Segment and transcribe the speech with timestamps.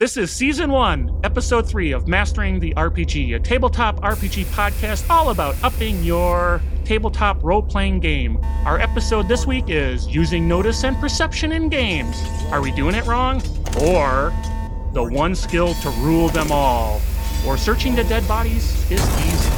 [0.00, 5.30] This is season one, episode three of Mastering the RPG, a tabletop RPG podcast all
[5.30, 8.38] about upping your tabletop role playing game.
[8.64, 12.16] Our episode this week is Using Notice and Perception in Games.
[12.52, 13.42] Are we doing it wrong?
[13.82, 14.32] Or
[14.92, 17.00] the one skill to rule them all?
[17.44, 19.48] Or searching the dead bodies is easy.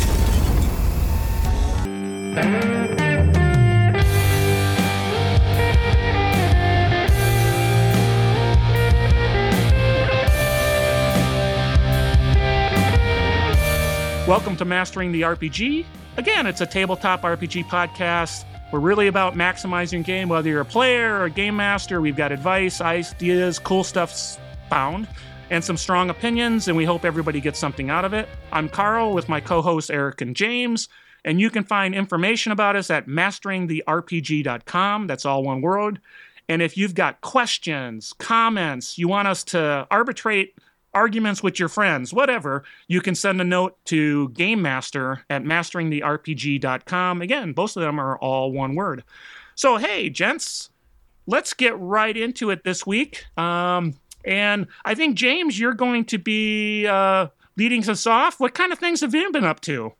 [14.30, 15.84] Welcome to Mastering the RPG.
[16.16, 18.44] Again, it's a tabletop RPG podcast.
[18.70, 22.00] We're really about maximizing game, whether you're a player or a game master.
[22.00, 25.08] We've got advice, ideas, cool stuff found,
[25.50, 28.28] and some strong opinions, and we hope everybody gets something out of it.
[28.52, 30.88] I'm Carl with my co hosts Eric and James,
[31.24, 35.06] and you can find information about us at masteringtherpg.com.
[35.08, 36.00] That's all one word.
[36.48, 40.54] And if you've got questions, comments, you want us to arbitrate
[40.94, 47.22] arguments with your friends, whatever, you can send a note to Game Master at masteringtherpg.com.
[47.22, 49.04] Again, both of them are all one word.
[49.54, 50.70] So, hey, gents,
[51.26, 53.24] let's get right into it this week.
[53.38, 58.40] Um, and I think, James, you're going to be uh, leading us off.
[58.40, 59.92] What kind of things have you been up to?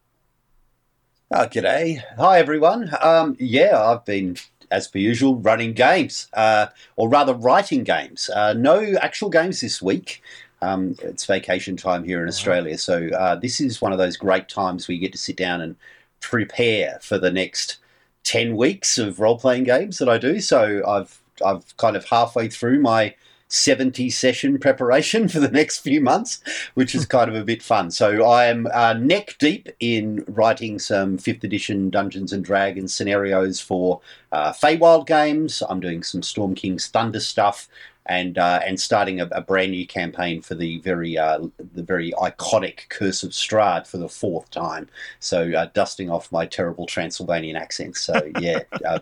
[1.33, 2.03] Oh, g'day.
[2.19, 2.91] Hi, everyone.
[3.01, 4.37] Um, yeah, I've been,
[4.71, 6.67] as per usual, running games, uh,
[6.97, 8.29] or rather, writing games.
[8.35, 10.23] Uh, no actual games this week.
[10.63, 14.49] Um, it's vacation time here in Australia, so uh, this is one of those great
[14.49, 15.77] times where you get to sit down and
[16.21, 17.79] prepare for the next
[18.25, 20.41] ten weeks of role playing games that I do.
[20.41, 23.15] So I've I've kind of halfway through my
[23.51, 26.41] 70 session preparation for the next few months,
[26.75, 27.91] which is kind of a bit fun.
[27.91, 33.61] So I am uh, neck deep in writing some 5th edition Dungeons and Dragons scenarios
[33.61, 34.01] for
[34.33, 35.63] uh, Feywild games.
[35.69, 37.69] I'm doing some Storm King's Thunder stuff
[38.11, 42.13] and uh, and starting a, a, brand new campaign for the very uh, the very
[42.21, 44.89] iconic Curse of Strahd for the fourth time.
[45.21, 47.97] So uh, dusting off my terrible Transylvanian accent.
[47.97, 48.65] So yeah,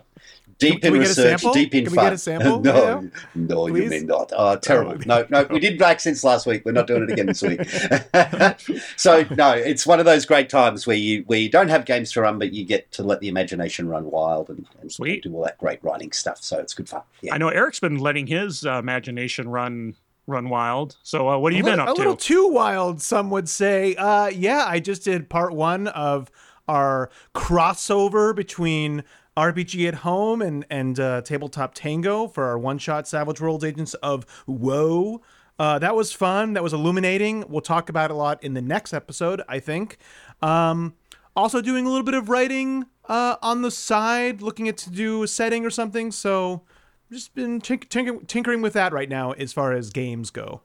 [0.59, 2.03] deep in research, deep in Can fun.
[2.03, 2.59] we get a sample?
[2.63, 3.01] no, Yeah.
[3.35, 3.89] no, you Please?
[3.89, 4.31] may not.
[4.35, 4.93] Oh, terrible.
[4.93, 6.63] Oh, No, no, we did accents last week.
[6.65, 7.61] We're not doing it again this week.
[8.97, 12.11] so no, it's one of those great times where you where you don't have games
[12.13, 15.23] to run, but you get to let the imagination run wild and, and Sweet.
[15.23, 16.43] do all that great writing stuff.
[16.43, 17.01] So it's good fun.
[17.21, 17.33] Yeah.
[17.33, 19.95] I know Eric's been letting his uh, imagination run
[20.27, 20.95] run wild.
[21.01, 21.99] So, uh, what have you a been little, up to?
[21.99, 23.95] a little too wild, some would say.
[23.95, 26.29] Uh, yeah, I just did part one of
[26.67, 29.03] our crossover between
[29.39, 33.93] RPG at Home and and uh, Tabletop Tango for our one shot Savage Worlds Agents
[33.95, 35.21] of Woe.
[35.57, 36.53] Uh, that was fun.
[36.53, 37.43] That was illuminating.
[37.49, 39.97] We'll talk about it a lot in the next episode, I think.
[40.41, 40.95] Um,
[41.35, 45.23] also, doing a little bit of writing uh, on the side, looking at to do
[45.23, 46.11] a setting or something.
[46.11, 46.63] So,
[47.11, 50.61] just been tink- tinker- tinkering with that right now as far as games go.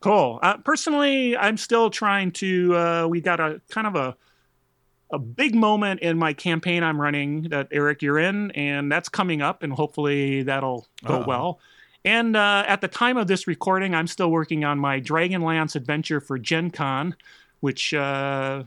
[0.00, 0.38] Cool.
[0.42, 2.76] Uh, personally, I'm still trying to.
[2.76, 4.16] Uh, we got a kind of a
[5.10, 9.40] a big moment in my campaign I'm running that Eric you're in, and that's coming
[9.42, 11.24] up, and hopefully that'll go Uh-oh.
[11.26, 11.60] well.
[12.04, 16.20] And uh, at the time of this recording, I'm still working on my Dragonlance adventure
[16.20, 17.16] for Gen Con,
[17.60, 18.62] which uh,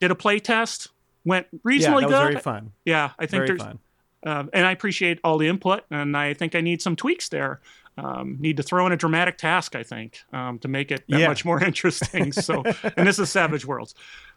[0.00, 0.88] did a play test,
[1.24, 2.22] went Yeah, reasonably that was good.
[2.32, 2.72] very fun.
[2.84, 3.78] Yeah, I think Very there's fun.
[4.26, 7.60] um, and I appreciate all the input, and I think I need some tweaks there.
[7.96, 11.20] Um, need to throw in a dramatic task, I think, um, to make it that
[11.20, 11.28] Yeah.
[11.28, 12.32] much more interesting.
[12.32, 12.64] So,
[12.96, 13.94] and this is Savage Worlds.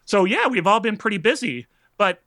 [0.07, 2.23] So, yeah, we've all been pretty busy, but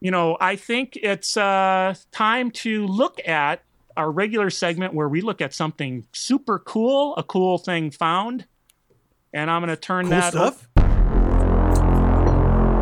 [0.00, 3.62] you know, I think it's uh, time to look at
[3.96, 8.46] our regular segment where we look at something super cool, a cool thing found,
[9.32, 10.32] and I'm going to turn Cool that.
[10.32, 10.68] stuff.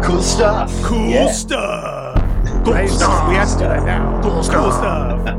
[0.05, 0.73] Cool stuff.
[0.85, 1.31] Cool Yeah.
[1.33, 2.23] stuff.
[2.65, 2.89] Cool Right?
[2.89, 3.29] stuff.
[3.29, 4.21] We have to do that now.
[4.23, 4.75] Cool Cool stuff.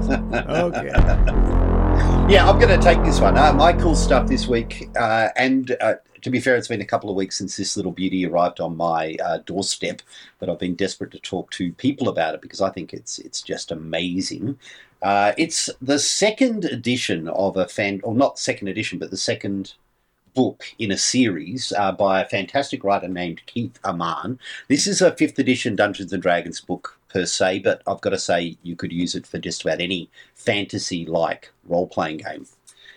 [0.06, 0.48] stuff.
[0.48, 0.90] okay.
[2.30, 3.38] Yeah, I'm going to take this one.
[3.38, 6.86] Uh, my cool stuff this week, uh, and uh, to be fair, it's been a
[6.86, 10.02] couple of weeks since this little beauty arrived on my uh, doorstep,
[10.38, 13.42] but I've been desperate to talk to people about it because I think it's it's
[13.42, 14.60] just amazing.
[15.02, 19.74] Uh, it's the second edition of a fan, or not second edition, but the second
[20.36, 24.38] book in a series uh, by a fantastic writer named Keith Ammann.
[24.68, 28.20] This is a fifth edition Dungeons and Dragons book per se, but I've got to
[28.20, 32.46] say you could use it for just about any fantasy like role playing game.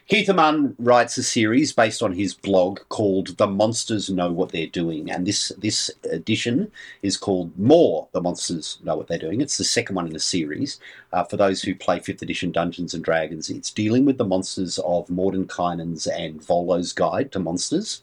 [0.08, 4.66] Keith Ammann writes a series based on his blog called The Monsters Know What They're
[4.66, 6.70] Doing, and this this edition
[7.02, 9.40] is called More The Monsters Know What They're Doing.
[9.40, 10.80] It's the second one in the series.
[11.12, 14.78] Uh, for those who play 5th edition Dungeons and Dragons, it's dealing with the monsters
[14.80, 18.02] of Mordenkainen's and Volo's Guide to Monsters.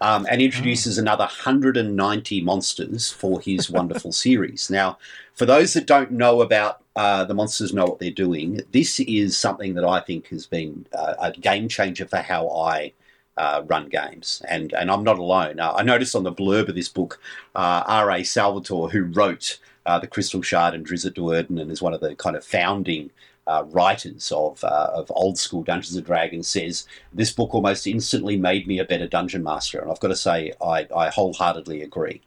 [0.00, 4.70] Um, and introduces another 190 monsters for his wonderful series.
[4.70, 4.98] Now,
[5.34, 9.36] for those that don't know about uh, the monsters know what they're doing, this is
[9.36, 12.92] something that I think has been uh, a game changer for how I
[13.36, 15.60] uh, run games, and and I'm not alone.
[15.60, 17.18] Uh, I noticed on the blurb of this book,
[17.54, 18.22] uh, R.A.
[18.22, 22.14] Salvatore, who wrote uh, the Crystal Shard and Drizzt Do'Urden, and is one of the
[22.14, 23.10] kind of founding
[23.50, 28.36] uh, writers of uh, of old school Dungeons and Dragons, says this book almost instantly
[28.36, 32.22] made me a better dungeon master, and I've got to say I, I wholeheartedly agree.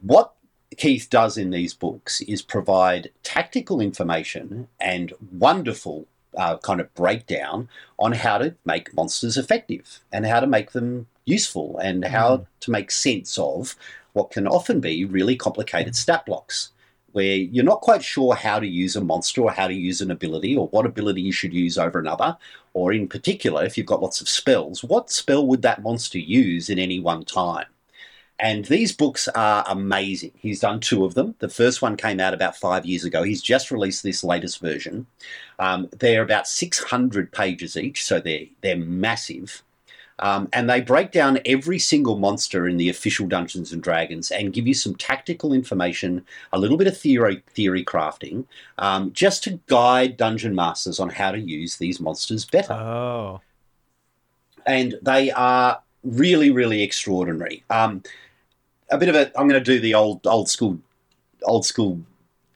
[0.00, 0.32] What
[0.76, 6.06] Keith does in these books is provide tactical information and wonderful
[6.36, 7.68] uh, kind of breakdown
[7.98, 12.46] on how to make monsters effective and how to make them useful and how mm.
[12.60, 13.76] to make sense of
[14.12, 16.72] what can often be really complicated stat blocks
[17.18, 20.12] where you're not quite sure how to use a monster or how to use an
[20.12, 22.36] ability or what ability you should use over another.
[22.74, 26.70] Or, in particular, if you've got lots of spells, what spell would that monster use
[26.70, 27.66] in any one time?
[28.38, 30.30] And these books are amazing.
[30.36, 31.34] He's done two of them.
[31.40, 33.24] The first one came out about five years ago.
[33.24, 35.08] He's just released this latest version.
[35.58, 39.64] Um, they're about 600 pages each, so they're, they're massive.
[40.20, 44.52] Um, and they break down every single monster in the official Dungeons and Dragons and
[44.52, 48.44] give you some tactical information, a little bit of theory theory crafting,
[48.78, 52.72] um, just to guide dungeon masters on how to use these monsters better.
[52.72, 53.40] Oh,
[54.66, 57.64] and they are really, really extraordinary.
[57.70, 58.02] Um,
[58.90, 59.26] a bit of a.
[59.38, 60.78] I'm going to do the old old school
[61.44, 62.00] old school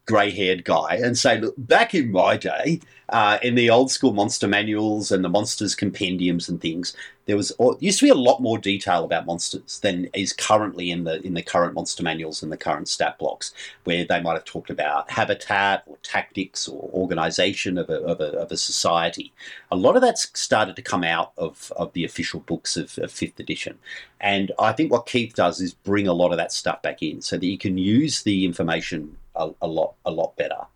[0.07, 4.13] grey haired guy and say, look, back in my day, uh, in the old school
[4.13, 6.97] monster manuals and the monsters compendiums and things,
[7.27, 11.05] there was used to be a lot more detail about monsters than is currently in
[11.05, 13.53] the in the current monster manuals and the current stat blocks,
[13.85, 18.39] where they might have talked about habitat or tactics or organization of a, of a,
[18.39, 19.33] of a society.
[19.71, 23.13] A lot of that's started to come out of, of the official books of, of
[23.13, 23.79] fifth edition,
[24.21, 27.21] and I think what Keith does is bring a lot of that stuff back in
[27.21, 30.67] so that you can use the information a, a lot a lot better.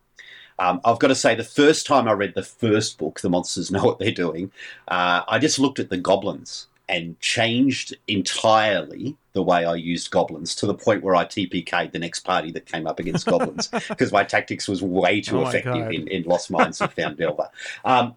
[0.58, 3.70] Um, I've got to say, the first time I read the first book, The Monsters
[3.70, 4.50] Know What They're Doing,
[4.88, 10.54] uh, I just looked at the goblins and changed entirely the way I used goblins
[10.56, 14.12] to the point where I TPK'd the next party that came up against goblins because
[14.12, 17.48] my tactics was way too oh effective in, in, Lost Mines of Phandelver.
[17.84, 18.14] Um,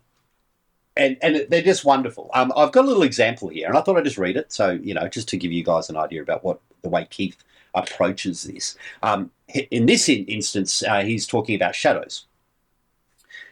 [0.95, 2.29] and, and they're just wonderful.
[2.33, 4.51] Um, I've got a little example here, and I thought I'd just read it.
[4.51, 7.37] So, you know, just to give you guys an idea about what the way Keith
[7.73, 8.75] approaches this.
[9.01, 9.31] Um,
[9.71, 12.25] in this instance, uh, he's talking about shadows.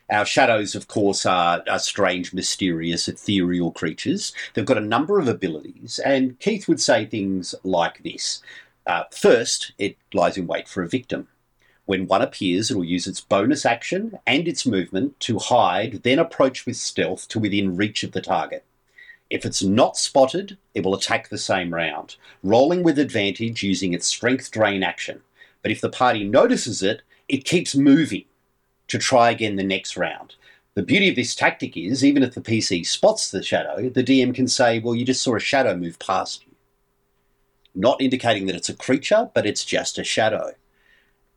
[0.09, 4.31] Our shadows, of course, are, are, strange, mysterious, ethereal creatures.
[4.53, 8.41] They've got a number of abilities, and Keith would say things like this.
[8.85, 11.27] Uh, first, it lies in wait for a victim.
[11.85, 16.19] When one appears, it will use its bonus action and its movement to hide, then
[16.19, 18.63] approach with stealth to within reach of the target.
[19.29, 24.07] If it's not spotted, it will attack the same round, rolling with advantage using its
[24.07, 25.21] strength drain action.
[25.67, 28.23] But if the party notices it, it keeps moving
[28.87, 30.35] to try again the next round.
[30.75, 34.33] The beauty of this tactic is, even if the PC spots the shadow, the DM
[34.33, 36.53] can say, Well, you just saw a shadow move past you.
[37.75, 40.53] Not indicating that it's a creature, but it's just a shadow.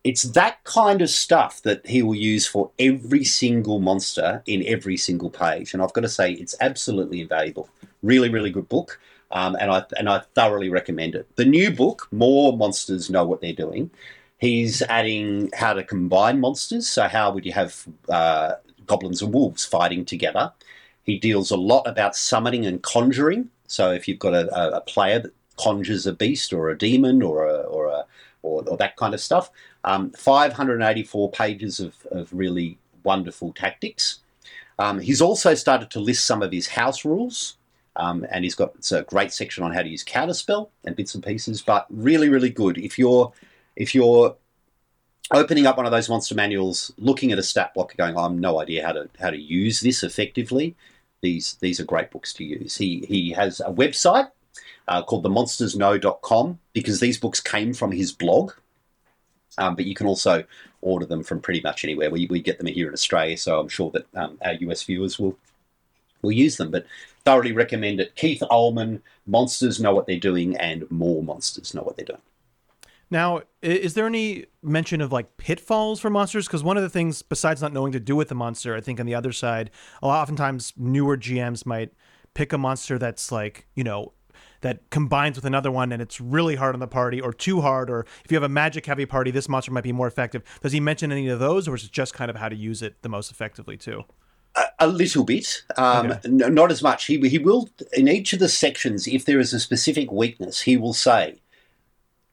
[0.05, 4.97] It's that kind of stuff that he will use for every single monster in every
[4.97, 5.75] single page.
[5.75, 7.69] And I've got to say, it's absolutely invaluable.
[8.05, 9.00] Really, really good book.
[9.33, 11.35] Um, and I and I thoroughly recommend it.
[11.35, 13.91] The new book, more monsters know what they're doing.
[14.41, 16.89] He's adding how to combine monsters.
[16.89, 18.55] So, how would you have uh,
[18.87, 20.53] goblins and wolves fighting together?
[21.03, 23.51] He deals a lot about summoning and conjuring.
[23.67, 27.47] So, if you've got a, a player that conjures a beast or a demon or
[27.47, 28.07] a, or, a,
[28.43, 29.50] or, or that kind of stuff,
[29.85, 34.21] um, 584 pages of, of really wonderful tactics.
[34.79, 37.59] Um, he's also started to list some of his house rules.
[37.97, 41.23] Um, and he's got a great section on how to use counterspell and bits and
[41.23, 41.61] pieces.
[41.61, 42.79] But really, really good.
[42.79, 43.33] If you're
[43.76, 44.37] if you're
[45.33, 48.33] opening up one of those monster manuals, looking at a stat block, going, "I have
[48.33, 50.77] no idea how to how to use this effectively,"
[51.21, 52.77] these these are great books to use.
[52.77, 54.31] He he has a website
[54.89, 58.53] uh, called themonstersknow.com because these books came from his blog,
[59.59, 60.45] um, but you can also
[60.83, 62.11] order them from pretty much anywhere.
[62.11, 65.19] We we get them here in Australia, so I'm sure that um, our US viewers
[65.19, 65.37] will
[66.23, 66.71] will use them.
[66.71, 66.87] But
[67.25, 68.17] thoroughly recommend it.
[68.17, 72.23] Keith Ammann, Monsters Know What They're Doing, and More Monsters Know What They're Doing.
[73.11, 76.47] Now, is there any mention of like pitfalls for monsters?
[76.47, 79.00] Because one of the things, besides not knowing to do with the monster, I think
[79.00, 79.71] on the other side,
[80.02, 81.93] a lot oftentimes newer GMs might
[82.35, 84.12] pick a monster that's like, you know,
[84.61, 87.90] that combines with another one and it's really hard on the party or too hard,
[87.90, 90.43] or if you have a magic heavy party, this monster might be more effective.
[90.62, 92.83] Does he mention any of those, or is it just kind of how to use
[92.83, 94.05] it the most effectively too?
[94.55, 96.29] A, a little bit, um, okay.
[96.29, 97.07] not as much.
[97.07, 99.07] He he will in each of the sections.
[99.07, 101.40] If there is a specific weakness, he will say,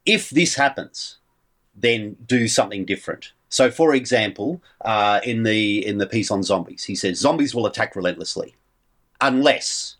[0.08, 1.18] if this happens,
[1.76, 3.32] then do something different.
[3.50, 7.66] So, for example, uh, in the in the piece on zombies, he says zombies will
[7.66, 8.56] attack relentlessly,
[9.20, 9.96] unless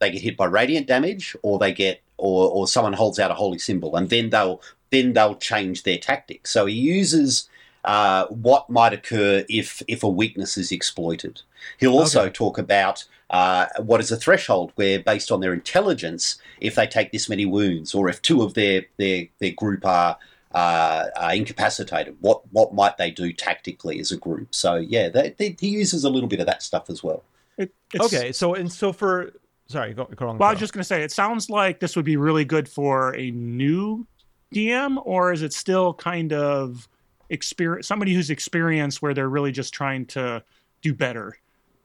[0.00, 3.34] they get hit by radiant damage, or they get or or someone holds out a
[3.34, 6.50] holy symbol, and then they'll then they'll change their tactics.
[6.50, 7.48] So he uses
[7.84, 11.42] uh, what might occur if if a weakness is exploited.
[11.78, 12.32] He'll also Okay.
[12.32, 17.12] talk about uh, what is a threshold where, based on their intelligence, if they take
[17.12, 20.18] this many wounds, or if two of their their their group are
[20.52, 24.54] uh, are incapacitated, what what might they do tactically as a group?
[24.54, 27.22] So yeah, they, they, he uses a little bit of that stuff as well.
[27.56, 29.32] It, it's, Okay, so and so for
[29.68, 30.38] sorry, go, go on.
[30.38, 32.68] Well, I was just going to say, it sounds like this would be really good
[32.68, 34.06] for a new
[34.52, 36.88] DM, or is it still kind of
[37.30, 40.42] experience somebody who's experienced where they're really just trying to
[40.82, 41.38] do better?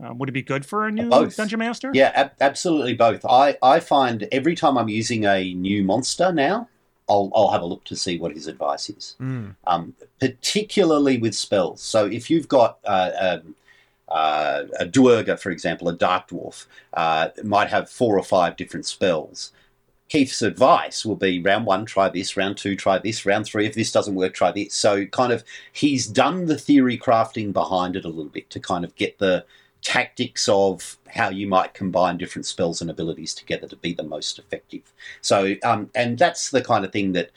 [0.04, 1.38] Um, would it be good for a new Both.
[1.38, 1.90] dungeon master?
[1.94, 3.25] Yeah, ab- absolutely both.
[3.25, 6.68] I, I find every time I'm using a new monster now,
[7.08, 9.56] I'll, I'll have a look to see what his advice is, Mm.
[9.68, 11.82] um, particularly with spells.
[11.82, 13.56] So if you've got uh, um,
[14.10, 18.86] uh, a Duergar, for example, a Dark Dwarf, uh, might have four or five different
[18.86, 19.52] spells.
[20.10, 23.74] Keith's advice will be round one, try this, round two, try this, round three, if
[23.74, 24.74] this doesn't work, try this.
[24.74, 28.86] So, kind of, he's done the theory crafting behind it a little bit to kind
[28.86, 29.46] of get the
[29.82, 34.40] tactics of how you might combine different spells and abilities together to be the most
[34.40, 34.94] effective.
[35.22, 37.32] So, um, and that's the kind of thing that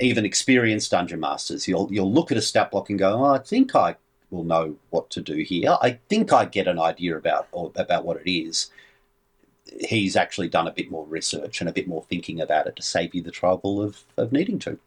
[0.00, 3.38] even experienced dungeon masters, you'll you'll look at a stat block and go, oh, I
[3.38, 3.96] think I
[4.30, 5.76] will know what to do here.
[5.80, 8.70] I think I get an idea about or about what it is.
[9.80, 12.82] He's actually done a bit more research and a bit more thinking about it to
[12.82, 14.78] save you the trouble of, of needing to.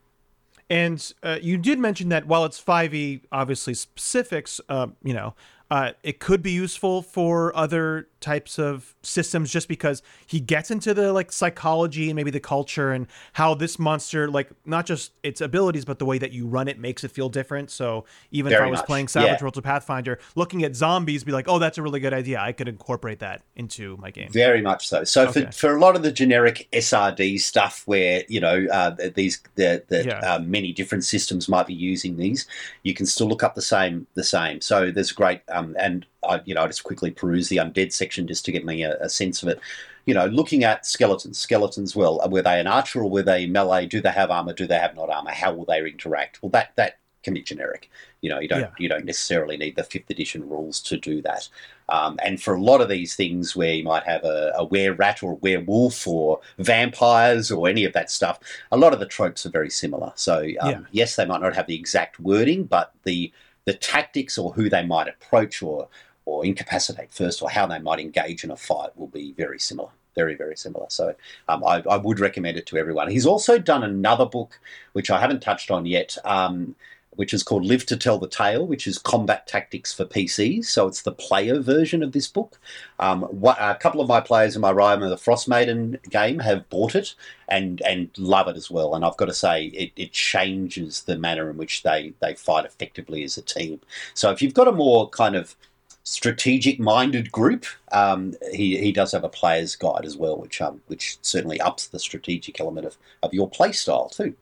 [0.69, 5.35] And uh, you did mention that while it's 5e, obviously specifics, uh, you know,
[5.71, 10.93] uh, it could be useful for other types of systems just because he gets into
[10.93, 15.41] the like psychology and maybe the culture and how this monster, like not just its
[15.41, 17.69] abilities, but the way that you run it makes it feel different.
[17.71, 19.43] So even if I was much, playing Savage yeah.
[19.43, 22.39] Worlds or Pathfinder, looking at zombies, be like, oh, that's a really good idea.
[22.39, 24.31] I could incorporate that into my game.
[24.31, 25.03] Very much so.
[25.03, 25.45] So Okay.
[25.45, 29.83] for, for a lot of the generic SRD stuff, where you know uh, these the,
[29.87, 30.19] the Yeah.
[30.19, 32.47] uh, many different systems might be using these,
[32.83, 34.61] you can still look up the same the same.
[34.61, 38.27] So there's great um, and I you know I just quickly peruse the undead section
[38.27, 39.59] just to get me a, a sense of it.
[40.05, 41.95] You know, looking at skeletons, skeletons.
[41.95, 43.87] Well, were they an archer or were they melee?
[43.87, 44.53] Do they have armor?
[44.53, 45.31] Do they have not armor?
[45.31, 46.43] How will they interact?
[46.43, 47.89] Well, that that can be generic.
[48.21, 48.69] You know, you don't Yeah.
[48.77, 51.49] you don't necessarily need the fifth edition rules to do that.
[51.89, 54.93] Um, and for a lot of these things where you might have a, a were
[54.93, 58.39] rat or a werewolf or vampires or any of that stuff,
[58.71, 60.11] a lot of the tropes are very similar.
[60.15, 60.79] So um, Yeah.
[60.91, 63.31] yes, they might not have the exact wording, but the
[63.65, 65.87] the tactics or who they might approach or
[66.25, 69.89] or incapacitate first or how they might engage in a fight will be very similar.
[70.15, 70.85] Very, very similar.
[70.89, 71.13] So
[71.49, 73.11] um, I, I would recommend it to everyone.
[73.11, 74.59] He's also done another book,
[74.93, 76.75] which I haven't touched on yet, um,
[77.15, 80.65] which is called Live to Tell the Tale, which is combat tactics for PCs.
[80.65, 82.59] So it's the player version of this book.
[82.99, 86.39] Um, what, a couple of my players in my Rime of the Frost Maiden game
[86.39, 87.15] have bought it
[87.47, 88.95] and and love it as well.
[88.95, 92.65] And I've got to say, it, it changes the manner in which they, they fight
[92.65, 93.79] effectively as a team.
[94.13, 95.55] So if you've got a more kind of
[96.03, 100.81] strategic minded group, um, he, he does have a player's guide as well, which um,
[100.87, 104.35] which certainly ups the strategic element of, of your play style too.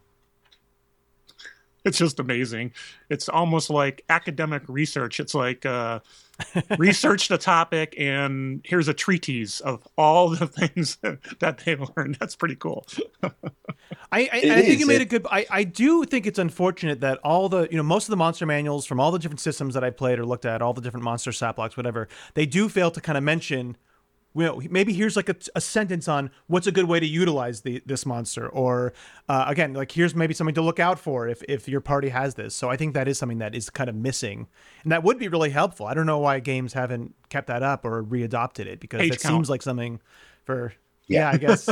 [1.86, 2.72] It's just amazing.
[3.10, 5.20] It's almost like academic research.
[5.20, 6.00] It's like uh,
[6.78, 10.98] research the topic, and here's a treatise of all the things
[11.40, 12.16] that they learned.
[12.22, 12.88] That's pretty cool.
[13.22, 13.30] I,
[14.12, 15.28] I, I think you made a good.
[15.30, 18.46] I, I do think it's unfortunate that all the you know most of the monster
[18.46, 21.04] manuals from all the different systems that I played or looked at, all the different
[21.04, 23.76] monster stat blocks, whatever, they do fail to kind of mention.
[24.36, 27.62] You know, maybe here's like a, a sentence on what's a good way to utilize
[27.62, 28.94] the this monster, or
[29.30, 32.36] uh, again, like here's maybe something to look out for if if your party has
[32.36, 32.56] this.
[32.56, 34.48] So I think that is something that is kind of missing,
[34.84, 35.86] and that would be really helpful.
[35.86, 39.22] I don't know why games haven't kept that up or readopted it because Page it
[39.22, 39.34] count.
[39.34, 40.02] seems like something
[40.44, 40.74] for.
[41.08, 41.20] Yeah.
[41.20, 41.70] Yeah, I guess.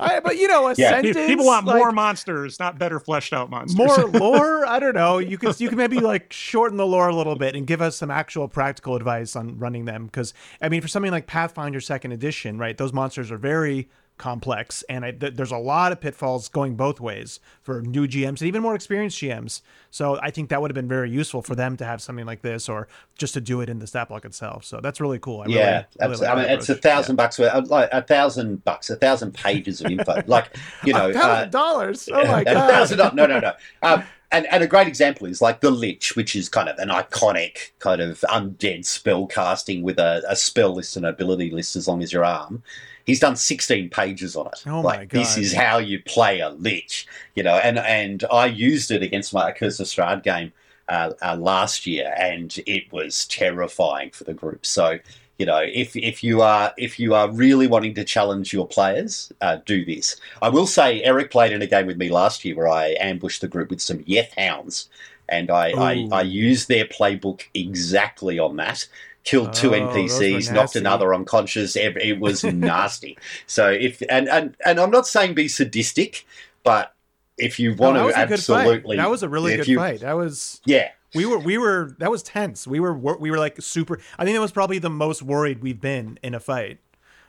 [0.00, 0.90] I, but you know, a Yeah.
[0.90, 1.16] Sentence.
[1.26, 3.76] People want like- more monsters, not better fleshed out monsters.
[3.76, 7.14] more lore i don't know you could you can maybe like shorten the lore a
[7.14, 10.32] little bit and give us some actual practical advice on running them because
[10.62, 13.88] i mean for something like pathfinder second edition right those monsters are very
[14.20, 18.28] complex and I, th- there's a lot of pitfalls going both ways for new gms
[18.28, 21.54] and even more experienced gms so i think that would have been very useful for
[21.54, 22.86] them to have something like this or
[23.16, 25.56] just to do it in the stat block itself so that's really cool I really,
[25.56, 26.26] yeah, really absolutely.
[26.26, 29.32] like I mean, it's a thousand bucks worth, uh, like a thousand bucks, a thousand
[29.32, 30.22] pages of info.
[30.26, 32.98] like you know, a uh, thousand dollars oh my god, a thousand.
[33.14, 33.52] No, no, no.
[33.82, 36.88] Um, and, and a great example is like the Lich, which is kind of an
[36.88, 41.88] iconic kind of undead spell casting with a, a spell list and ability list as
[41.88, 42.62] long as your arm.
[43.10, 44.62] He's done 16 pages on it.
[44.66, 47.56] Oh my like this is how you play a Lich, you know.
[47.56, 50.52] And and I used it against my Curse of Strahd game
[50.88, 54.64] uh, uh, last year, and it was terrifying for the group.
[54.64, 55.00] So
[55.38, 59.32] you know, if if you are if you are really wanting to challenge your players,
[59.40, 60.16] uh, do this.
[60.42, 63.40] I will say, Eric played in a game with me last year where I ambushed
[63.40, 64.88] the group with some Yeth hounds,
[65.28, 68.86] and I I, I used their playbook exactly on that.
[69.24, 71.76] Killed two Oh, NPCs, knocked another unconscious.
[71.76, 73.18] It was nasty.
[73.46, 76.26] So if and, and and I'm not saying be sadistic,
[76.62, 76.94] but
[77.36, 78.96] if you want that to was a good absolutely.
[78.96, 80.00] That was a really good you- fight.
[80.00, 82.66] That was Yeah, we were we were that was tense.
[82.66, 84.00] We were we were like super.
[84.18, 86.78] I think that was probably the most worried we've been in a fight.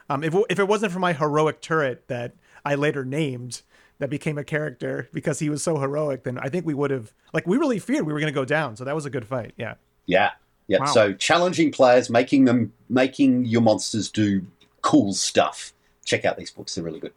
[0.09, 3.63] Um, if if it wasn't for my heroic turret that I later named
[3.99, 7.13] that became a character because he was so heroic, then I think we would have
[7.33, 8.75] like we really feared we were going to go down.
[8.75, 9.53] So that was a good fight.
[9.57, 9.75] Yeah.
[10.05, 10.31] Yeah.
[10.71, 10.79] Yeah.
[10.79, 10.85] Wow.
[10.85, 14.47] So challenging players, making them making your monsters do
[14.81, 15.73] cool stuff.
[16.05, 17.11] Check out these books, they're really good.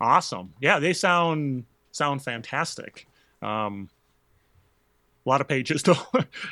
[0.00, 0.54] Awesome.
[0.60, 3.08] Yeah, they sound sound fantastic.
[3.42, 3.88] Um,
[5.26, 5.96] a lot of pages though,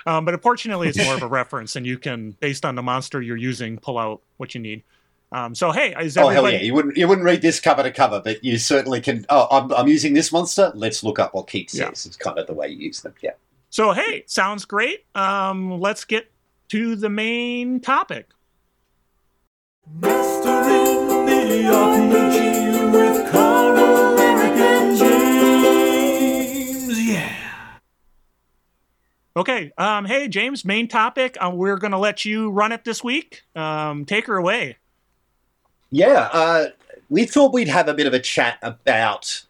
[0.05, 3.23] um, but unfortunately, it's more of a reference, and you can, based on the monster
[3.23, 4.83] you're using, pull out what you need.
[5.31, 6.61] Um, so hey, is Oh hell yeah!
[6.61, 9.27] You wouldn't you wouldn't read this cover to cover, but you certainly can.
[9.29, 10.73] Oh, I'm, I'm using this monster.
[10.75, 11.79] Let's look up what Keith says.
[11.79, 11.89] Yeah.
[11.89, 13.15] It's kind of the way you use them.
[13.23, 13.35] Yeah.
[13.77, 15.05] So hey, sounds great.
[15.15, 16.33] Um, let's get
[16.71, 18.31] to the main topic.
[20.01, 24.97] Mastering the RPG with Connor, Eric, and
[25.77, 27.07] James.
[27.07, 27.31] Yeah.
[29.37, 29.71] Okay.
[29.77, 31.37] Um, hey James, main topic.
[31.39, 33.43] Uh, we're gonna let you run it this week.
[33.55, 34.79] Um, take her away.
[35.91, 36.69] Yeah, uh,
[37.11, 39.45] we thought we'd have a bit of a chat about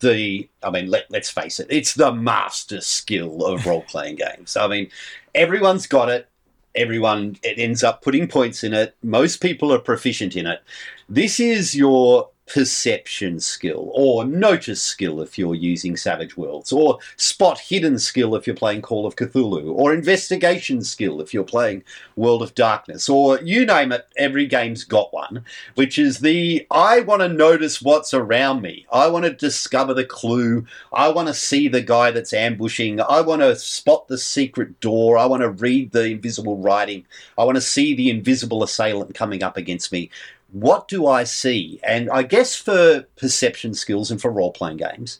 [0.00, 0.48] the.
[0.62, 4.56] I mean, let, let's face it, it's the master skill of role playing games.
[4.56, 4.90] I mean,
[5.34, 6.28] everyone's got it.
[6.74, 8.96] Everyone it ends up putting points in it.
[9.02, 10.62] Most people are proficient in it.
[11.08, 17.58] This is your perception skill or notice skill if you're using Savage Worlds, or spot
[17.58, 21.84] hidden skill if you're playing Call of Cthulhu, or investigation skill if you're playing
[22.16, 25.44] World of Darkness, or you name it, every game's got one
[25.74, 28.86] which is the I want to notice what's around me.
[28.92, 30.66] I want to discover the clue.
[30.92, 33.00] I want to see the guy that's ambushing.
[33.00, 35.18] I want to spot the secret door.
[35.18, 37.04] I want to read the invisible writing.
[37.38, 40.10] I want to see the invisible assailant coming up against me.
[40.52, 41.80] What do I see?
[41.82, 45.18] And I guess for perception skills and for role playing games,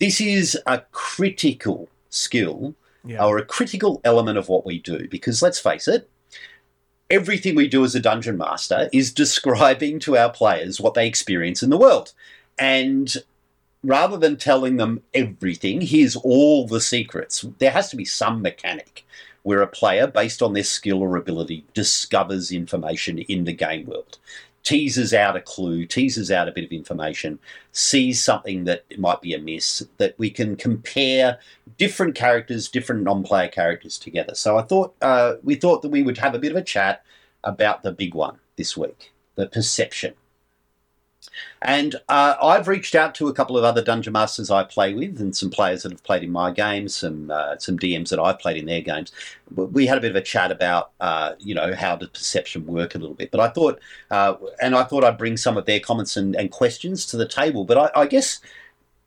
[0.00, 3.24] this is a critical skill Yeah.
[3.24, 6.08] or a critical element of what we do because let's face it,
[7.10, 11.62] everything we do as a dungeon master is describing to our players what they experience
[11.62, 12.12] in the world.
[12.58, 13.14] And
[13.82, 19.04] rather than telling them everything, here's all the secrets, there has to be some mechanic
[19.42, 24.18] where a player, based on their skill or ability, discovers information in the game world.
[24.64, 27.38] Teases out a clue, teases out a bit of information,
[27.72, 31.38] sees something that might be amiss, that we can compare
[31.78, 34.34] different characters, different non-player characters together.
[34.34, 37.04] So I thought uh, we thought that we would have a bit of a chat
[37.42, 40.14] about the big one this week, the perception.
[41.60, 45.20] And uh, I've reached out to a couple of other dungeon masters I play with,
[45.20, 48.38] and some players that have played in my games, some uh, some DMs that I've
[48.38, 49.12] played in their games.
[49.54, 52.94] We had a bit of a chat about, uh, you know, how does perception work
[52.94, 53.30] a little bit.
[53.30, 56.50] But I thought, uh, and I thought I'd bring some of their comments and, and
[56.50, 57.64] questions to the table.
[57.64, 58.40] But I, I guess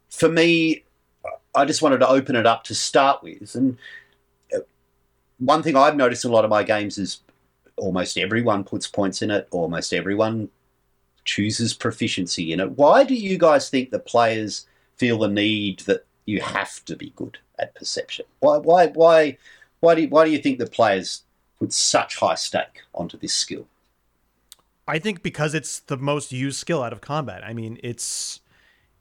[0.09, 0.83] for me,
[1.53, 3.55] I just wanted to open it up to start with.
[3.55, 3.77] And
[4.53, 4.59] uh,
[5.39, 7.21] one thing I've noticed in a lot of my games is
[7.77, 10.49] almost everyone puts points in it, almost everyone
[11.25, 12.71] chooses proficiency in it.
[12.71, 17.11] Why do you guys think the players feel the need that you have to be
[17.15, 18.25] good at perception?
[18.39, 19.37] Why why why
[19.79, 21.23] why do why do you think that players
[21.59, 23.67] put such high stake onto this skill?
[24.87, 27.43] I think because it's the most used skill out of combat.
[27.43, 28.39] I mean, it's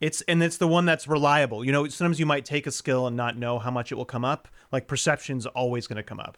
[0.01, 1.63] it's and it's the one that's reliable.
[1.63, 4.05] You know, sometimes you might take a skill and not know how much it will
[4.05, 4.47] come up.
[4.71, 6.37] Like perception's always going to come up.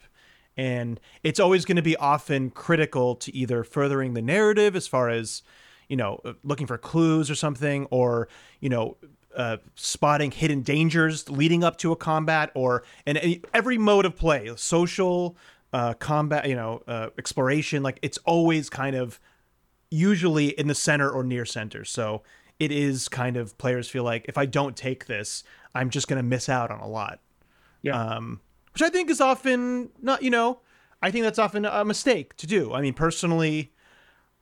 [0.56, 5.08] And it's always going to be often critical to either furthering the narrative as far
[5.08, 5.42] as,
[5.88, 8.28] you know, looking for clues or something or,
[8.60, 8.96] you know,
[9.36, 14.50] uh, spotting hidden dangers leading up to a combat or in every mode of play,
[14.56, 15.36] social,
[15.72, 19.20] uh, combat, you know, uh, exploration, like it's always kind of
[19.90, 21.84] usually in the center or near center.
[21.84, 22.22] So
[22.58, 26.18] it is kind of players feel like if I don't take this, I'm just going
[26.18, 27.20] to miss out on a lot.
[27.82, 28.00] Yeah.
[28.00, 28.40] Um,
[28.72, 30.60] which I think is often not, you know,
[31.00, 32.72] I think that's often a mistake to do.
[32.74, 33.72] I mean, personally,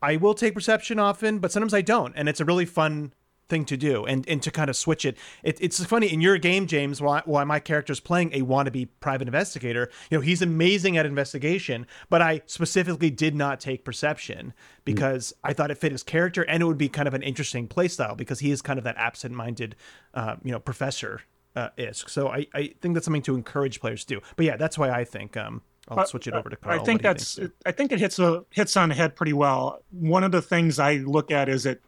[0.03, 3.13] I will take perception often, but sometimes I don't, and it's a really fun
[3.49, 5.17] thing to do and and to kind of switch it.
[5.43, 7.01] it it's funny in your game, James.
[7.01, 9.91] Why why my character's playing a wannabe private investigator?
[10.11, 14.53] You know, he's amazing at investigation, but I specifically did not take perception
[14.85, 17.69] because I thought it fit his character and it would be kind of an interesting
[17.69, 19.77] playstyle because he is kind of that absent-minded,
[20.15, 21.21] uh, you know, professor
[21.55, 22.11] uh, isk.
[22.11, 24.21] So I I think that's something to encourage players to do.
[24.37, 26.81] But yeah, that's why I think um I'll switch it over to Carl.
[26.81, 27.29] I think that's.
[27.29, 27.51] Stu?
[27.65, 29.83] I think it hits a hits on the head pretty well.
[29.91, 31.81] One of the things I look at is it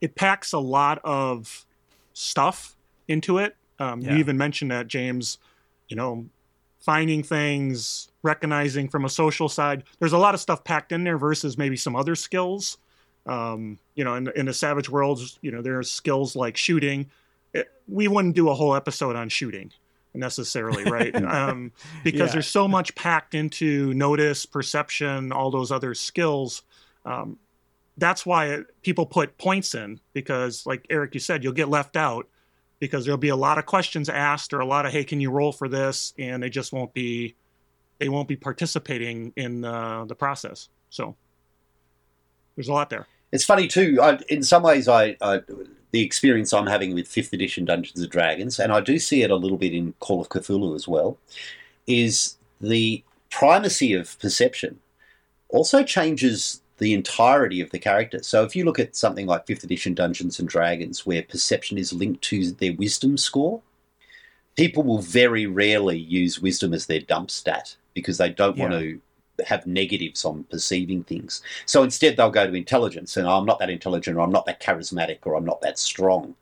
[0.00, 1.64] it packs a lot of
[2.12, 2.76] stuff
[3.08, 3.56] into it.
[3.78, 4.12] Um, Yeah.
[4.12, 5.38] You even mentioned that James.
[5.88, 6.26] You know,
[6.80, 9.84] finding things, recognizing from a social side.
[10.00, 12.78] There's a lot of stuff packed in there versus maybe some other skills.
[13.26, 17.10] Um, you know, in, in the Savage Worlds, you know, there's skills like shooting.
[17.54, 19.72] It, we wouldn't do a whole episode on shooting
[20.16, 21.14] necessarily, right?
[21.24, 21.72] um,
[22.04, 22.32] because Yeah.
[22.34, 26.62] there's so much packed into notice, perception, all those other skills.
[27.04, 27.38] Um,
[27.96, 31.96] that's why it, people put points in because, like Eric, you said, you'll get left
[31.96, 32.28] out
[32.78, 35.30] because there'll be a lot of questions asked or a lot of, hey, can you
[35.30, 36.12] roll for this?
[36.18, 37.36] And they just won't be,
[37.98, 40.68] they won't be participating in uh, the process.
[40.90, 41.16] So
[42.54, 43.06] there's a lot there.
[43.32, 43.98] It's funny too.
[44.02, 45.40] I, in some ways, I, I
[45.96, 49.30] the experience I'm having with fifth edition Dungeons and Dragons, and I do see it
[49.30, 51.16] a little bit in Call of Cthulhu as well,
[51.86, 54.78] is the primacy of perception
[55.48, 58.22] also changes the entirety of the character.
[58.22, 61.94] So if you look at something like fifth edition Dungeons and Dragons, where perception is
[61.94, 63.62] linked to their wisdom score,
[64.54, 69.00] people will very rarely use wisdom as their dump stat because they don't want to
[69.46, 71.42] have negatives on perceiving things.
[71.66, 74.60] So instead, they'll go to intelligence, and I'm not that intelligent, or I'm not that
[74.60, 76.34] charismatic, or I'm not that strong.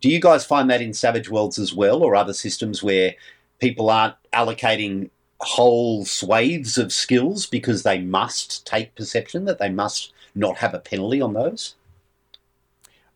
[0.00, 3.14] Do you guys find that in Savage Worlds as well, or other systems where
[3.58, 10.12] people aren't allocating whole swathes of skills because they must take perception, that they must
[10.34, 11.74] not have a penalty on those?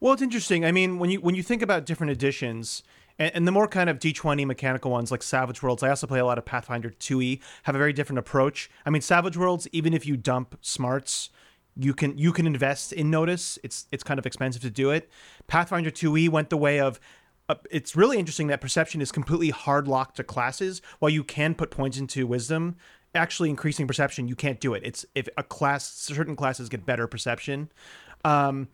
[0.00, 0.64] Well, it's interesting.
[0.64, 2.82] I mean, when you when you think about different editions,
[3.20, 6.18] and, and the more kind of D20 mechanical ones like Savage Worlds, I also play
[6.18, 8.68] a lot of Pathfinder 2e, have a very different approach.
[8.84, 11.30] I mean, Savage Worlds, even if you dump smarts,
[11.76, 13.58] you can you can invest in notice.
[13.62, 15.08] It's it's kind of expensive to do it.
[15.46, 16.98] Pathfinder 2e went the way of
[17.48, 21.54] uh, it's really interesting that perception is completely hard locked to classes while you can
[21.54, 22.76] put points into wisdom
[23.12, 27.08] actually increasing perception you can't do it it's if a class certain classes get better
[27.08, 27.68] perception
[28.24, 28.68] um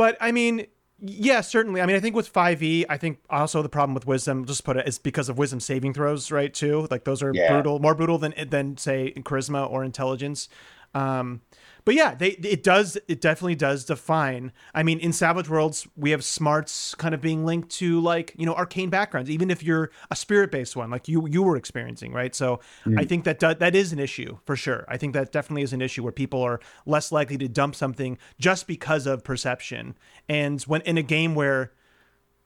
[0.00, 0.66] but I mean,
[1.00, 1.80] yeah, certainly.
[1.80, 4.76] I mean, I think with 5e, I think also the problem with wisdom, just put
[4.76, 6.52] it, is because of wisdom saving throws, right?
[6.52, 7.52] Too like those are Yeah.
[7.52, 10.48] brutal, more brutal than than say charisma or intelligence.
[10.94, 11.40] Um,
[11.84, 14.52] but yeah, they it does it definitely does define.
[14.74, 18.46] I mean, in Savage Worlds, we have smarts kind of being linked to like you
[18.46, 22.12] know arcane backgrounds, even if you're a spirit based one, like you you were experiencing,
[22.12, 22.34] right?
[22.34, 22.98] So mm.
[22.98, 24.84] I think that do, that is an issue for sure.
[24.88, 28.18] I think that definitely is an issue where people are less likely to dump something
[28.38, 29.96] just because of perception,
[30.28, 31.72] and when in a game where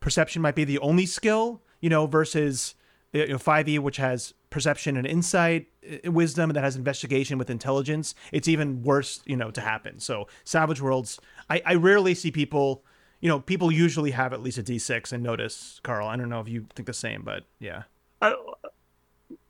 [0.01, 2.75] perception might be the only skill, you know, versus
[3.12, 5.67] you know 5e which has perception and insight
[6.07, 10.29] uh, wisdom that has investigation with intelligence it's even worse you know to happen so
[10.45, 11.19] savage worlds
[11.51, 12.85] i, I rarely see people
[13.21, 16.38] you know people usually have at least a d6 and notice carl i don't know
[16.40, 17.83] if you think the same but yeah
[18.23, 18.37] I,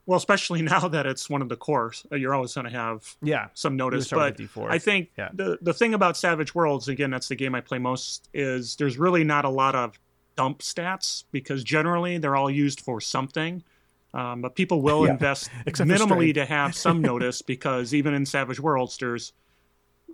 [0.07, 3.17] well, especially now that it's one of the cores, uh, you're always going to have
[3.23, 4.09] yeah some notice.
[4.09, 5.29] But I think Yeah.
[5.33, 8.99] the the thing about Savage Worlds, again, that's the game I play most, is there's
[8.99, 9.99] really not a lot of
[10.37, 13.63] dump stats because generally they're all used for something.
[14.15, 15.11] Um, but people will Yeah.
[15.13, 19.33] invest minimally to have some notice because even in Savage Worlds, there's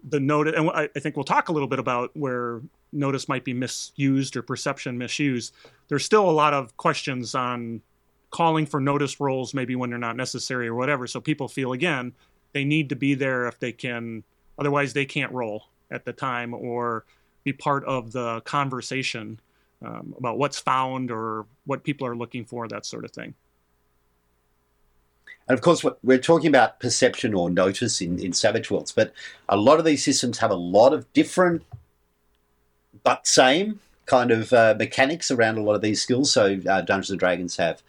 [0.03, 3.45] the notice, and I, I think we'll talk a little bit about where notice might
[3.45, 5.55] be misused or perception misused.
[5.89, 7.83] There's still a lot of questions on
[8.31, 11.07] calling for notice rolls, maybe when they're not necessary or whatever.
[11.07, 12.15] So people feel again
[12.53, 14.25] they need to be there if they can,
[14.59, 17.05] otherwise they can't roll at the time or
[17.45, 19.39] be part of the conversation
[19.85, 23.35] um, about what's found or what people are looking for, that sort of thing.
[25.51, 29.13] And of course, we're talking about perception or notice in, in Savage Worlds, but
[29.49, 31.65] a lot of these systems have a lot of different
[33.03, 36.33] but same kind of uh, mechanics around a lot of these skills.
[36.33, 37.83] So uh, Dungeons and Dragons have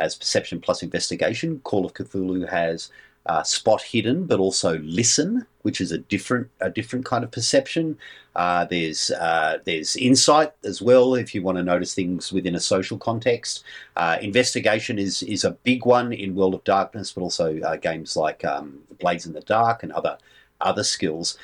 [0.00, 1.60] has perception plus investigation.
[1.60, 2.90] Call of Cthulhu has
[3.26, 7.96] uh, spot hidden, but also listen, which is a different a different kind of perception.
[8.36, 12.60] Uh, there's uh, there's insight as well if you want to notice things within a
[12.60, 13.64] social context.
[13.96, 18.16] Uh, investigation is is a big one in World of Darkness, but also uh, games
[18.16, 20.18] like um, Blades in the Dark and other
[20.60, 21.38] other skills.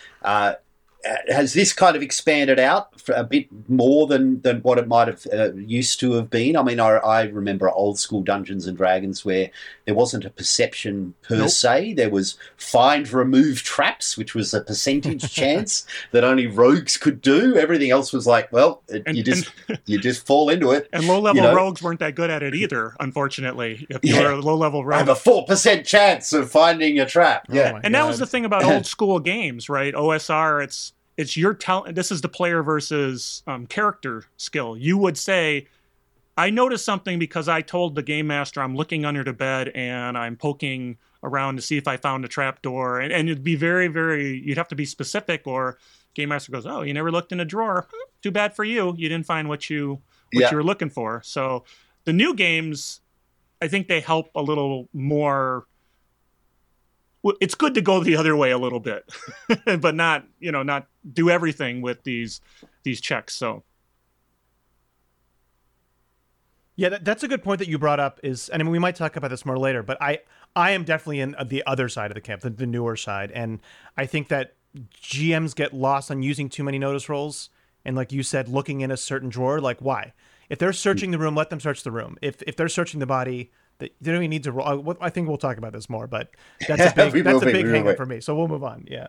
[1.09, 4.87] Uh, has this kind of expanded out for a bit more than, than what it
[4.87, 6.57] might have uh, used to have been?
[6.57, 9.51] I mean, I, I remember old school Dungeons and Dragons where
[9.87, 11.49] there wasn't a perception per Nope.
[11.49, 11.95] se.
[11.95, 17.57] There was find remove traps, which was a percentage chance that only rogues could do.
[17.57, 19.51] Everything else was like, well, it, And- you just
[19.87, 20.87] you just fall into it.
[20.93, 23.87] And low level You know- rogues weren't that good at it either, unfortunately.
[23.89, 24.23] If you Yeah.
[24.25, 27.47] were a low level I rogue, have a four percent chance of finding a trap.
[27.49, 29.95] Oh Yeah, my and that was the thing about old school games, right?
[29.95, 31.95] OSR, it's it's your talent.
[31.95, 34.77] This is the player versus um, character skill.
[34.77, 35.67] You would say,
[36.37, 40.17] I noticed something because I told the game master I'm looking under the bed and
[40.17, 43.01] I'm poking around to see if I found a trap door.
[43.01, 45.77] And, and it'd be very, very, you'd have to be specific or
[46.15, 47.87] game master goes, Oh, you never looked in a drawer.
[48.23, 48.95] Too bad for you.
[48.97, 50.01] You didn't find what you,
[50.33, 50.51] what Yeah.
[50.51, 51.21] you were looking for.
[51.23, 51.65] So
[52.05, 53.01] the new games,
[53.61, 55.67] I think they help a little more.
[57.41, 59.11] It's good to go the other way a little bit,
[59.81, 62.41] but not, you know, not do everything with these,
[62.83, 63.35] these checks.
[63.35, 63.63] So
[66.81, 68.21] Yeah, that, that's a good point that you brought up.
[68.23, 70.21] Is and I mean, we might talk about this more later, but I
[70.57, 73.31] I am definitely in uh, the other side of the camp, the, the newer side,
[73.33, 73.61] and
[73.99, 74.55] I think that
[74.99, 77.51] GMs get lost on using too many notice rolls,
[77.85, 79.61] and like you said, looking in a certain drawer.
[79.61, 80.15] Like, why?
[80.49, 82.17] If they're searching the room, let them search the room.
[82.23, 83.51] If if they're searching the body,
[83.81, 84.89] they they don't even need to roll.
[85.01, 86.31] I- I think we'll talk about this more, but
[86.69, 88.21] that's a big that's will a big we hang up for me.
[88.21, 88.87] So we'll move on.
[88.89, 89.09] Yeah.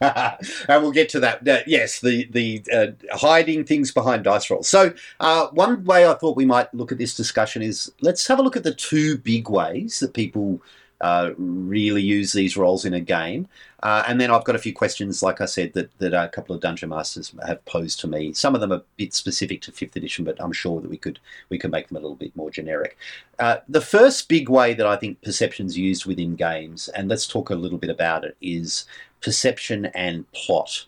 [0.00, 1.46] and we'll get to that.
[1.46, 4.66] Uh, yes, the the uh, hiding things behind dice rolls.
[4.68, 8.38] So uh, one way I thought we might look at this discussion is let's have
[8.38, 10.62] a look at the two big ways that people
[11.00, 13.48] uh, really use these roles in a game.
[13.82, 16.54] Uh, and then I've got a few questions, like I said, that, that a couple
[16.54, 18.34] of dungeon masters have posed to me.
[18.34, 20.98] Some of them are a bit specific to fifth edition, but I'm sure that we
[20.98, 22.98] could we could make them a little bit more generic.
[23.38, 27.48] Uh, the first big way that I think perception's used within games, and let's talk
[27.48, 28.84] a little bit about it, is
[29.22, 30.86] perception and plot.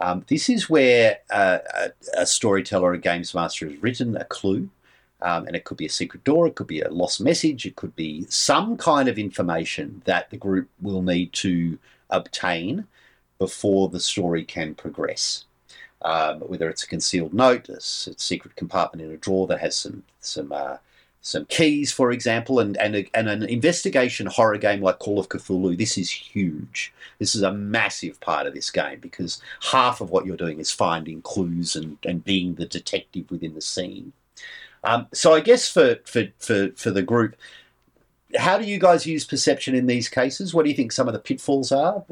[0.00, 4.70] Um, this is where uh, a, a storyteller, a games master, has written a clue,
[5.22, 7.76] um, and it could be a secret door, it could be a lost message, it
[7.76, 11.78] could be some kind of information that the group will need to
[12.10, 12.86] obtain
[13.38, 15.44] before the story can progress.
[16.02, 20.02] Um, whether it's a concealed note, a, secret compartment in a drawer that has some
[20.20, 20.78] some uh,
[21.20, 25.28] some keys, for example, and and, a, and an investigation horror game like Call of
[25.28, 25.76] Cthulhu.
[25.76, 26.94] This is huge.
[27.18, 30.70] This is a massive part of this game because half of what you're doing is
[30.70, 34.14] finding clues and, and being the detective within the scene.
[34.82, 37.36] Um, so I guess for, for, for, for the group,
[38.36, 40.54] how do you guys use perception in these cases?
[40.54, 42.04] What do you think some of the pitfalls are?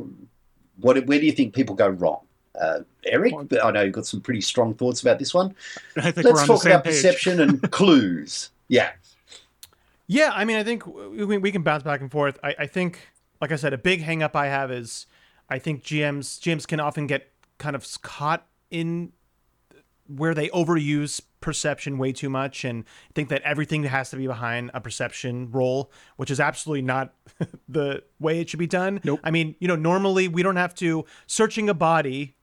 [0.80, 2.20] What where do you think people go wrong?
[2.60, 5.54] Uh, Eric, I know you've got some pretty strong thoughts about this one.
[5.96, 6.94] I think we're Let's talk about page.
[6.94, 8.50] perception and clues.
[8.66, 8.90] Yeah,
[10.08, 12.38] Yeah, I mean, I think we, we can bounce back and forth.
[12.42, 12.98] I, I think,
[13.40, 15.06] like I said, a big hang up I have is
[15.48, 19.12] I think GMs GMs can often get kind of caught in
[20.08, 24.70] where they overuse perception way too much and think that everything has to be behind
[24.74, 27.14] a perception roll, which is absolutely not
[27.68, 29.00] the way it should be done.
[29.04, 29.20] Nope.
[29.22, 32.34] I mean, you know, normally we don't have to searching a body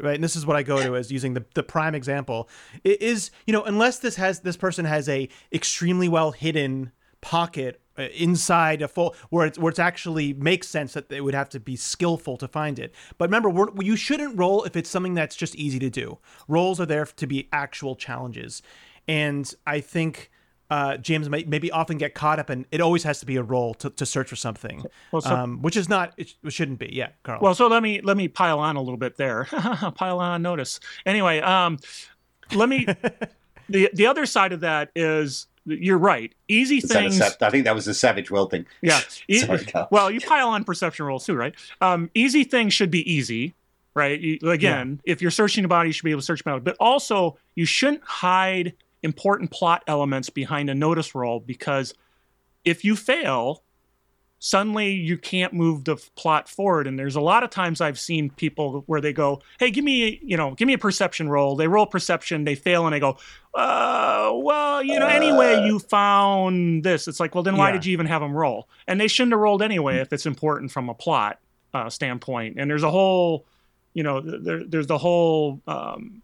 [0.00, 2.48] right and this is what i go to as using the, the prime example
[2.82, 7.80] it is you know unless this has this person has a extremely well hidden pocket
[7.98, 11.60] inside a full where it's where it's actually makes sense that they would have to
[11.60, 15.36] be skillful to find it but remember we're, you shouldn't roll if it's something that's
[15.36, 18.62] just easy to do rolls are there to be actual challenges
[19.08, 20.30] and i think
[20.68, 23.42] uh, James may, maybe often get caught up in it always has to be a
[23.42, 24.82] roll to, to search for something,
[25.12, 26.90] Well, so- um, which is not it, it shouldn't be.
[26.92, 27.38] Yeah, Carl.
[27.40, 29.44] Well, so let me let me pile on a little bit there.
[29.94, 30.80] pile on notice.
[31.06, 31.78] Anyway, um,
[32.52, 32.84] let me.
[33.68, 36.32] the The other side of that is you're right.
[36.48, 37.20] Easy Is things.
[37.20, 38.66] I think that was a Savage World thing.
[38.82, 39.00] Yeah.
[39.28, 41.54] E- Sorry, well, you pile on perception rolls too, right?
[41.80, 43.54] Um, easy things should be easy,
[43.94, 44.18] right?
[44.18, 46.64] You, again, if you're searching a body, you should be able to search about it.
[46.64, 51.92] But also, you shouldn't hide important plot elements behind a notice roll because
[52.64, 53.62] if you fail,
[54.38, 56.86] suddenly you can't move the plot forward.
[56.86, 60.20] And there's a lot of times I've seen people where they go, "Hey, give me,
[60.22, 63.16] you know, give me a perception roll." They roll perception, they fail, and they go,
[63.54, 67.08] uh, well, you know, anyway, you found this.
[67.08, 67.72] It's like, well, then why Yeah.
[67.72, 68.68] did you even have them roll?
[68.86, 71.38] And they shouldn't have rolled anyway if it's important from a plot
[71.72, 72.56] uh, standpoint.
[72.58, 73.46] And there's a whole,
[73.94, 76.20] you know, there, there's the whole, um,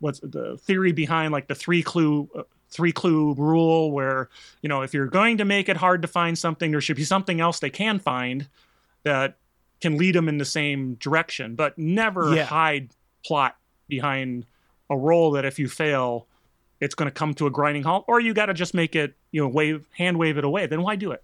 [0.00, 2.42] what's the theory behind like the three clue, uh,
[2.72, 4.28] three clue rule, where
[4.62, 7.04] you know, if you're going to make it hard to find something, there should be
[7.04, 8.48] something else they can find
[9.04, 9.36] that
[9.80, 12.44] can lead them in the same direction, but never Yeah.
[12.44, 12.90] hide
[13.24, 13.56] plot
[13.88, 14.46] behind
[14.90, 16.26] a roll that if you fail,
[16.80, 19.14] it's going to come to a grinding halt, or you got to just make it,
[19.32, 20.66] you know, wave, hand wave it away.
[20.66, 21.22] Then why do it?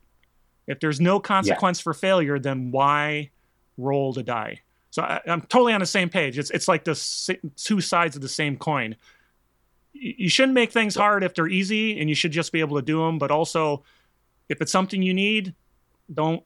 [0.67, 3.31] If there's no consequence for failure, then why
[3.77, 4.61] roll the die?
[4.91, 6.39] So I, I'm totally on the same page.
[6.39, 6.95] It's it's like the
[7.57, 8.97] two sides of the same coin.
[9.95, 12.77] Y- You shouldn't make things hard if they're easy, and you should just be able
[12.77, 13.19] to do them.
[13.19, 13.83] But also,
[14.49, 15.55] if it's something you need,
[16.13, 16.43] don't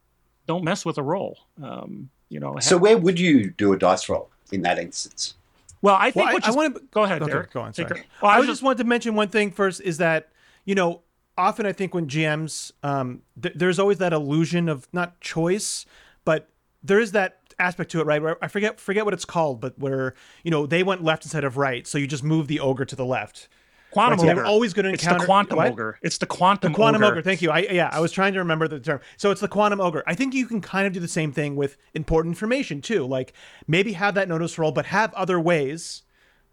[0.46, 1.38] don't mess with a roll.
[1.62, 2.58] Um, you know.
[2.60, 5.34] So where would you do a dice roll in that instance?
[5.82, 7.52] well, I think Well, I- what I you- wanna- go ahead, Okay, Derek.
[7.52, 8.00] go on, sorry.
[8.00, 8.06] it.
[8.22, 10.28] Well, I, I was just wanted to mention one thing first is that
[10.64, 11.02] you know
[11.36, 15.84] often I think when GMs um, th- there's always that illusion of not choice,
[16.24, 16.48] but
[16.82, 18.20] there is that aspect to it, right?
[18.22, 21.44] Where I forget forget what it's called, but where you know they went left instead
[21.44, 23.48] of right, so you just move the ogre to the left.
[23.92, 24.26] Quantum right?
[24.26, 24.44] So ogre.
[24.46, 25.72] always going to It's encounter the quantum what?
[25.72, 25.98] ogre.
[26.02, 27.12] It's the quantum The quantum ogre.
[27.12, 27.22] ogre.
[27.22, 27.50] Thank you.
[27.50, 29.00] I yeah, I was trying to remember the term.
[29.18, 30.02] So it's the quantum ogre.
[30.06, 33.06] I think you can kind of do the same thing with important information too.
[33.06, 33.34] Like
[33.66, 36.02] maybe have that notice roll, but have other ways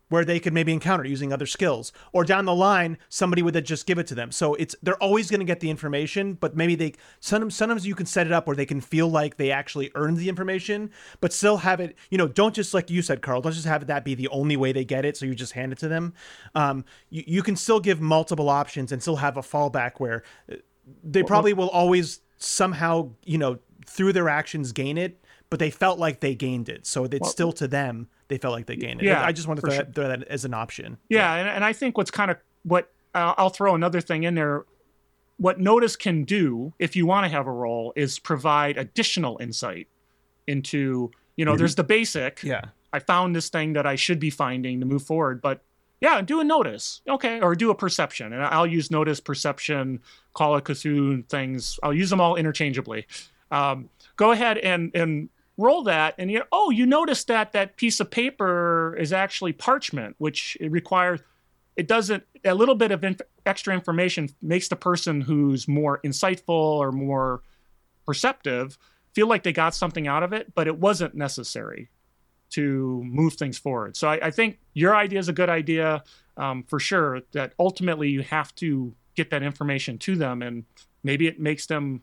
[0.09, 1.91] where they could maybe encounter using other skills.
[2.11, 4.31] Or down the line, somebody would just give it to them.
[4.31, 7.95] So it's they're always going to get the information, but maybe they sometimes sometimes you
[7.95, 10.91] can set it up where they can feel like they actually earned the information,
[11.21, 11.95] but still have it.
[12.09, 13.41] You know, don't just like you said, Carl.
[13.41, 15.15] Don't just have that be the only way they get it.
[15.15, 16.13] So you just hand it to them.
[16.55, 20.55] Um, you, you can still give multiple options and still have a fallback where uh,
[21.03, 25.99] they probably will always somehow you know through their actions gain it but they felt
[25.99, 29.05] like they gained it so it's still to them they felt like they gained it
[29.05, 29.83] Yeah, i just want to throw, sure.
[29.83, 32.91] that, throw that as an option Yeah, and, and I think what's kind of what
[33.13, 34.65] uh, I'll throw another thing in there.
[35.37, 39.87] What Notice can do, if you want to have a roll, is provide additional insight
[40.47, 42.43] into, you know, there's the basic.
[42.43, 42.61] yeah
[42.91, 45.61] I found this thing that I should be finding to move forward, but
[46.01, 49.99] yeah, do a notice, okay, or do a perception, and I'll use notice, perception,
[50.33, 51.79] call it Cthulhu things.
[51.83, 53.05] I'll use them all interchangeably.
[53.51, 57.99] Um, go ahead and and roll that, and you oh, you notice that that piece
[57.99, 61.19] of paper is actually parchment, which it requires.
[61.75, 66.49] It doesn't a little bit of inf- extra information makes the person who's more insightful
[66.49, 67.41] or more
[68.05, 68.77] perceptive
[69.13, 71.89] feel like they got something out of it, but it wasn't necessary
[72.51, 73.95] to move things forward.
[73.95, 76.03] So I, I think your idea is a good idea
[76.37, 77.21] um, for sure.
[77.33, 80.65] That ultimately you have to get that information to them, and
[81.03, 82.01] maybe it makes them.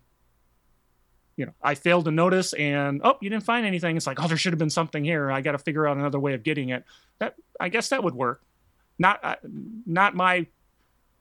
[1.36, 3.96] You know, I failed to notice, and oh, you didn't find anything.
[3.96, 5.30] It's like, oh, there should have been something here.
[5.30, 6.84] I got to figure out another way of getting it.
[7.18, 8.42] That I guess that would work.
[8.98, 9.36] Not, uh,
[9.84, 10.46] not my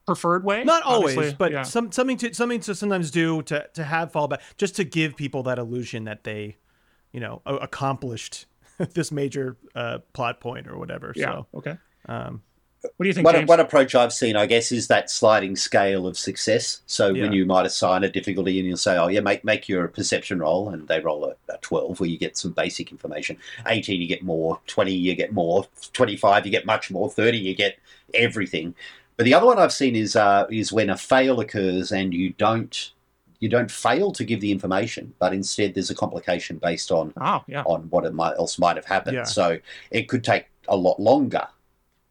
[0.06, 0.63] preferred way.
[0.63, 1.36] not always obviously.
[1.38, 1.63] but yeah.
[1.63, 5.43] some something to something to sometimes do to to have fallback just to give people
[5.43, 6.56] that illusion that they
[7.12, 8.45] you know accomplished
[8.93, 11.25] this major uh plot point or whatever yeah.
[11.25, 11.78] so okay.
[12.08, 12.41] um
[12.98, 16.08] What do you think, One, one approach I've seen, I guess, is that sliding scale
[16.08, 16.82] of success.
[16.86, 17.24] So Yeah.
[17.24, 20.39] when you might assign a difficulty and you'll say, oh, yeah, make, make your perception
[20.39, 23.38] roll, and they roll a, a 12 where you get some basic information.
[23.67, 24.60] 18, you get more.
[24.67, 25.65] 20, you get more.
[25.93, 27.10] 25, you get much more.
[27.10, 27.78] 30, you get
[28.13, 28.76] everything.
[29.17, 32.32] But the other one I've seen is uh, is when a fail occurs and you
[32.32, 32.91] don't
[33.39, 37.43] you don't fail to give the information, but instead there's a complication based on oh,
[37.48, 37.63] yeah.
[37.63, 39.17] on what it might, else might have happened.
[39.17, 39.24] Yeah.
[39.24, 39.60] So
[39.91, 41.48] it could take a lot longer,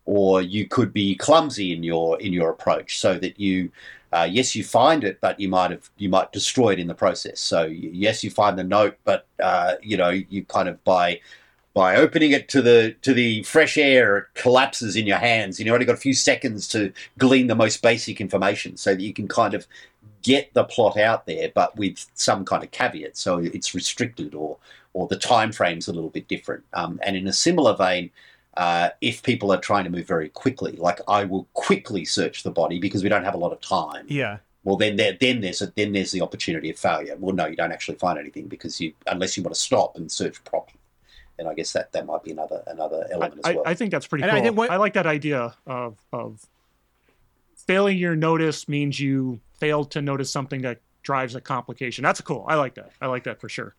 [0.07, 3.71] or you could be clumsy in your in your approach, so that you.
[4.13, 6.95] Uh, yes, you find it, but you might have you might destroy it in the
[6.95, 7.41] process.
[7.41, 11.21] So yes, you find the note, but uh, you know you kind of by
[11.75, 15.59] by opening it to the to the fresh air, it collapses in your hands.
[15.59, 19.03] And you've only got a few seconds to glean the most basic information, so that
[19.03, 19.67] you can kind of
[20.23, 23.17] get the plot out there, but with some kind of caveat.
[23.17, 24.59] So it's restricted, or
[24.93, 26.63] or the time frame's a little bit different.
[26.73, 28.11] Um, and in a similar vein,
[28.57, 32.51] uh, if people are trying to move very quickly, like I will quickly search the
[32.51, 34.07] body because we don't have a lot of time.
[34.09, 37.17] yeah Well, then there, then there's a, then there's the opportunity of failure.
[37.19, 40.11] Well, no, you don't actually find anything because you unless you want to stop and
[40.11, 40.79] search properly.
[41.39, 43.65] And I guess that, that might be another another element I, as well.
[43.67, 44.41] I think that's pretty And I cool.
[44.41, 46.47] I, think what- I like that idea of of
[47.57, 52.03] failing your notice means you failed to notice something that drives a complication.
[52.03, 52.45] That's cool.
[52.49, 52.93] I like that.
[53.01, 53.75] I like that for sure.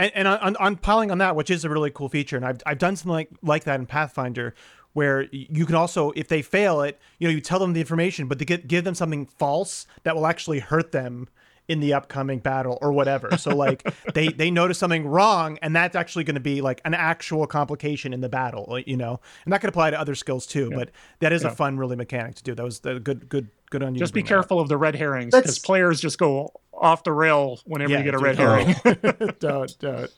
[0.00, 2.60] And, and on, on piling on that, which is a really cool feature, and I've,
[2.66, 4.54] I've done something like, like that in Pathfinder,
[4.92, 8.26] where you can also, if they fail it, you know, you tell them the information,
[8.26, 11.28] but to get, give them something false that will actually hurt them
[11.70, 13.36] in the upcoming battle or whatever.
[13.38, 16.94] So like they they notice something wrong, and that's actually going to be like an
[16.94, 20.72] actual complication in the battle, you know, and that could apply to other skills too.
[20.74, 22.56] But that is a fun, really mechanic to do.
[22.56, 23.98] That was the good, good, good on you.
[23.98, 27.12] Just be bring that careful of the red herrings because players just go off the
[27.12, 28.66] rail whenever Yeah, you get a red don't.
[28.66, 29.34] herring.
[29.40, 30.10] don't don't.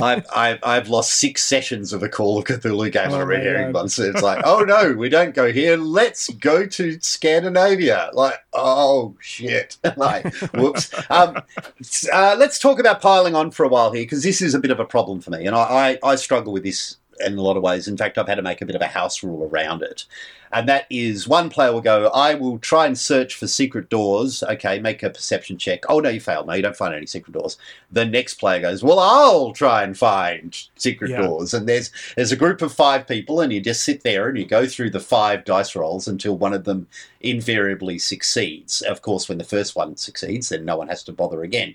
[0.00, 3.26] I've, I've I've lost six sessions of a Call of Cthulhu game on Oh a
[3.26, 3.98] red my herring once.
[3.98, 5.76] It's like, oh no, we don't go here.
[5.76, 8.10] Let's go to Scandinavia.
[8.12, 9.76] Like, oh shit.
[9.96, 10.92] like, whoops.
[11.10, 11.38] Um,
[12.12, 14.70] uh, let's talk about piling on for a while here because this is a bit
[14.70, 17.56] of a problem for me, and I, I I struggle with this in a lot
[17.56, 17.88] of ways.
[17.88, 20.04] In fact, I've had to make a bit of a house rule around it.
[20.52, 24.40] And that is one player will go, I will try and search for secret doors.
[24.44, 25.80] Okay, make a perception check.
[25.88, 26.46] Oh, no, you failed.
[26.46, 27.58] No, you don't find any secret doors.
[27.90, 31.22] The next player goes, Well, I'll try and find secret Yeah.
[31.22, 31.54] doors.
[31.54, 34.44] And there's there's a group of five people, and you just sit there and you
[34.46, 36.86] go through the five dice rolls until one of them
[37.20, 38.80] invariably succeeds.
[38.82, 41.74] Of course, when the first one succeeds, then no one has to bother again.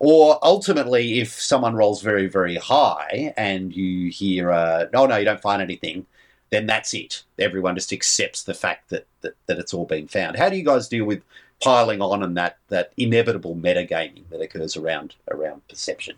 [0.00, 5.24] Or ultimately, if someone rolls very, very high and you hear, uh, no, no, you
[5.24, 6.06] don't find anything,
[6.50, 7.24] then that's it.
[7.38, 10.36] Everyone just accepts the fact that, that, that it's all been found.
[10.36, 11.22] How do you guys deal with
[11.60, 16.16] piling on and that, that inevitable metagaming that occurs around around perception?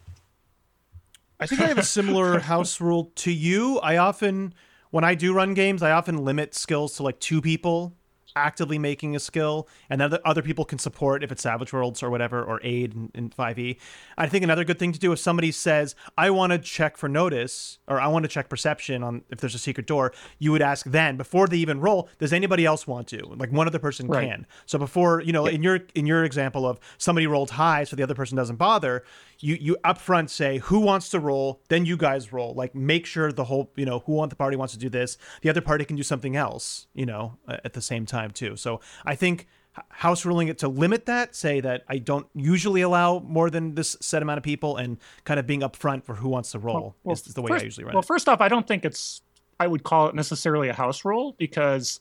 [1.41, 3.78] I think I have a similar house rule to you.
[3.78, 4.53] I often
[4.91, 7.95] when I do run games, I often limit skills to like two people
[8.37, 12.11] actively making a skill, and then other people can support if it's Savage Worlds or
[12.11, 13.76] whatever, or aid in, in 5e.
[14.18, 17.09] I think another good thing to do if somebody says, I want to check for
[17.09, 20.62] notice, or I want to check perception on if there's a secret door, you would
[20.62, 23.24] ask then, before they even roll, does anybody else want to?
[23.37, 24.28] Like one other person Right.
[24.28, 24.47] can.
[24.66, 28.03] So before, you know, in your in your example of somebody rolled high so the
[28.03, 29.05] other person doesn't bother,
[29.39, 32.55] you you upfront say who wants to roll, then you guys roll.
[32.55, 35.16] Like make sure the whole, you know, who on the party wants to do this,
[35.43, 38.57] the other party can do something else, you know, at the same time too.
[38.57, 39.47] So I think
[39.89, 43.97] house ruling it to limit that, say that I don't usually allow more than this
[44.01, 47.27] set amount of people and kind of being upfront for who wants to roll is,
[47.27, 48.07] is the way first, I usually run well, it.
[48.07, 49.23] first off, I don't think it's
[49.59, 52.01] I would call it necessarily a house rule because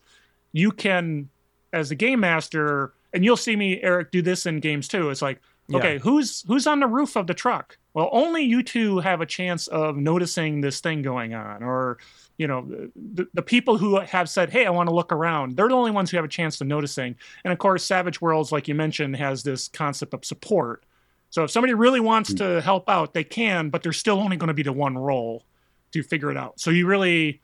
[0.53, 1.29] you can,
[1.73, 5.09] as a game master, and you'll see me, Eric, do this in games too.
[5.09, 5.77] It's like, Yeah.
[5.77, 7.77] okay, who's who's on the roof of the truck?
[7.93, 11.97] Well, only you two have a chance of noticing this thing going on, or
[12.39, 12.65] you know,
[12.95, 15.91] the, the people who have said, "Hey, I want to look around," they're the only
[15.91, 17.15] ones who have a chance to noticing.
[17.43, 20.85] And of course, Savage Worlds, like you mentioned, has this concept of support.
[21.31, 22.59] So if somebody really wants to hmm.
[22.59, 25.43] help out, they can, but there's still only going to be the one roll
[25.91, 26.61] to figure it out.
[26.61, 27.41] So you really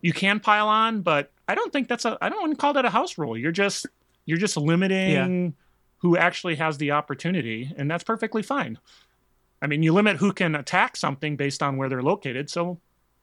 [0.00, 2.72] you can pile on, but I don't think that's a I don't want to call
[2.74, 3.36] that a house rule.
[3.36, 3.86] You're just
[4.26, 5.54] you're just limiting
[5.98, 8.78] who actually has the opportunity, and that's perfectly fine.
[9.60, 12.78] I mean, you limit who can attack something based on where they're located, so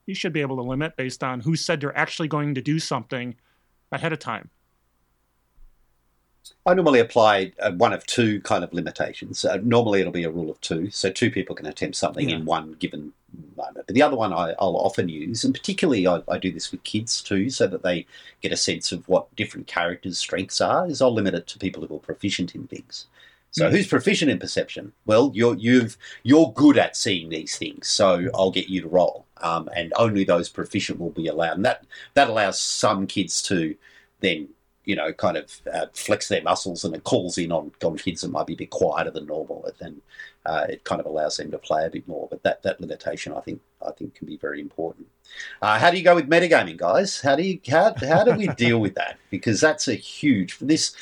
[0.06, 2.78] you should be able to limit based on who said they're actually going to do
[2.78, 3.34] something
[3.92, 4.50] ahead of time.
[6.66, 9.44] I normally apply uh, one of two kind of limitations.
[9.46, 12.36] Uh, normally, it'll be a rule of two, so two people can attempt something Yeah.
[12.36, 13.14] in one given
[13.56, 13.86] moment.
[13.86, 16.82] But the other one I, I'll often use, and particularly I, I do this with
[16.84, 18.06] kids too, so that they
[18.42, 20.86] get a sense of what different characters' strengths are.
[20.86, 23.06] Is I'll limit it to people who are proficient in things.
[23.50, 23.70] So, Mm.
[23.70, 24.92] who's proficient in perception?
[25.06, 29.23] Well, you're you've you're good at seeing these things, so I'll get you to roll,
[29.42, 31.56] um, and only those proficient will be allowed.
[31.56, 33.76] And that that allows some kids to
[34.20, 34.48] then
[34.84, 38.20] you know, kind of uh, flex their muscles, and it calls in on, on kids
[38.20, 40.02] that might be a bit quieter than normal, and then
[40.46, 42.28] uh, it kind of allows them to play a bit more.
[42.30, 45.06] But that, that limitation, I think, I think can be very important.
[45.62, 47.20] Uh, how do you go with metagaming, guys?
[47.20, 49.18] How do you how, how do we deal with that?
[49.30, 50.94] Because that's a huge this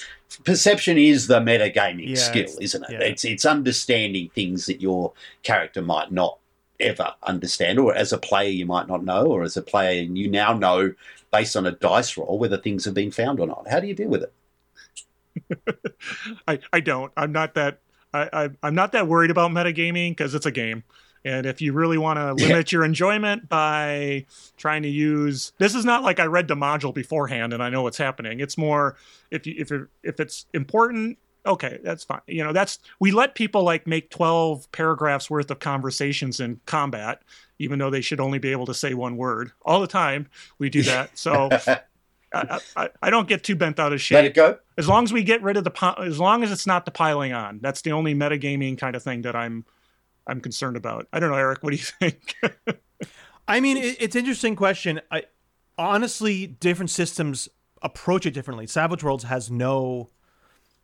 [0.45, 2.91] perception is the metagaming Yeah, skill, isn't it?
[2.93, 3.01] yeah.
[3.01, 5.13] It's it's understanding things that your
[5.43, 6.39] character might not
[6.83, 10.31] ever understand, or as a player you might not know, or as a player you
[10.31, 10.95] now know
[11.33, 13.69] based on a dice roll whether things have been found or not.
[13.69, 14.33] How do you deal with it?
[16.49, 17.13] I, I don't.
[17.17, 17.81] I'm not that.
[18.13, 20.85] I, I I'm not that worried about metagaming because it's a game,
[21.25, 22.47] and if you really want to Yeah.
[22.47, 24.27] limit your enjoyment by
[24.57, 27.83] trying to use this is not like I read the module beforehand and I know
[27.83, 28.41] what's happening.
[28.41, 28.97] It's more
[29.31, 31.19] if you if it, if it's important.
[31.45, 32.21] Okay, that's fine.
[32.27, 37.23] You know, that's we let people like make 12 paragraphs worth of conversations in combat,
[37.59, 40.29] even though they should only be able to say one word all the time.
[40.59, 41.49] We do that, so
[42.35, 44.59] I, I, I don't get too bent out of shape Let it go.
[44.79, 47.33] as long as we get rid of the as long as it's not the piling
[47.35, 49.67] on that's the only metagaming kind of thing that i'm
[50.27, 52.37] i'm concerned about i don't know eric what do you think
[53.49, 55.01] I mean, it, it's an interesting question.
[55.11, 55.25] I
[55.77, 57.49] honestly, different systems
[57.83, 58.67] approach it differently.
[58.67, 60.11] Savage Worlds has no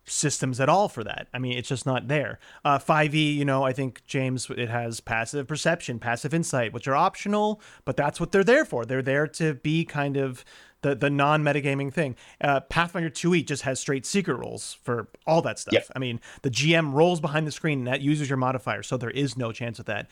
[0.09, 1.29] systems at all for that.
[1.33, 2.39] I mean, it's just not there.
[2.65, 6.97] Uh, 5e, you know, I think James, it has passive perception, passive insight, which are
[6.97, 8.85] optional, but that's what they're there for.
[8.85, 10.45] They're there to be kind of
[10.83, 12.17] the the non metagaming thing.
[12.41, 15.73] Uh, Pathfinder 2e just has straight secret rolls for all that stuff.
[15.73, 15.87] Yep.
[15.97, 19.11] I mean, the GM rolls behind the screen and that uses your modifier, so there
[19.11, 20.09] is no chance of that.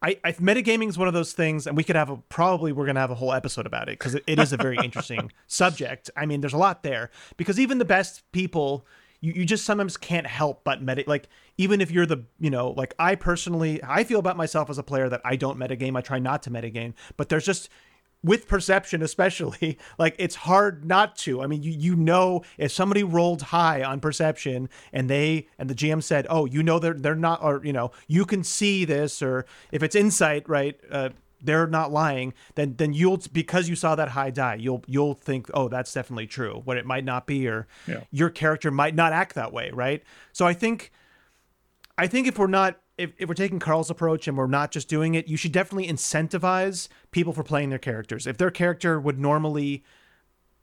[0.00, 2.86] I, I metagaming is one of those things, and we could have a probably we're
[2.86, 6.10] gonna have a whole episode about it because it, it is a very interesting subject.
[6.16, 8.86] I mean, there's a lot there because even the best people,
[9.20, 11.04] you, you just sometimes can't help but meta.
[11.06, 14.78] Like even if you're the you know like I personally I feel about myself as
[14.78, 15.96] a player that I don't metagame.
[15.96, 17.68] I try not to metagame, but there's just
[18.22, 23.04] with perception especially like it's hard not to i mean you you know if somebody
[23.04, 27.14] rolled high on perception and they and the gm said oh you know they're they're
[27.14, 31.10] not or you know you can see this or if it's insight right uh
[31.42, 35.48] they're not lying then then you'll because you saw that high die you'll you'll think
[35.54, 38.00] oh that's definitely true What it might not be or Yeah.
[38.10, 40.90] your character might not act that way right so i think
[42.00, 44.88] I think if we're not if, if we're taking Carl's approach and we're not just
[44.88, 48.26] doing it, you should definitely incentivize people for playing their characters.
[48.26, 49.84] If their character would normally,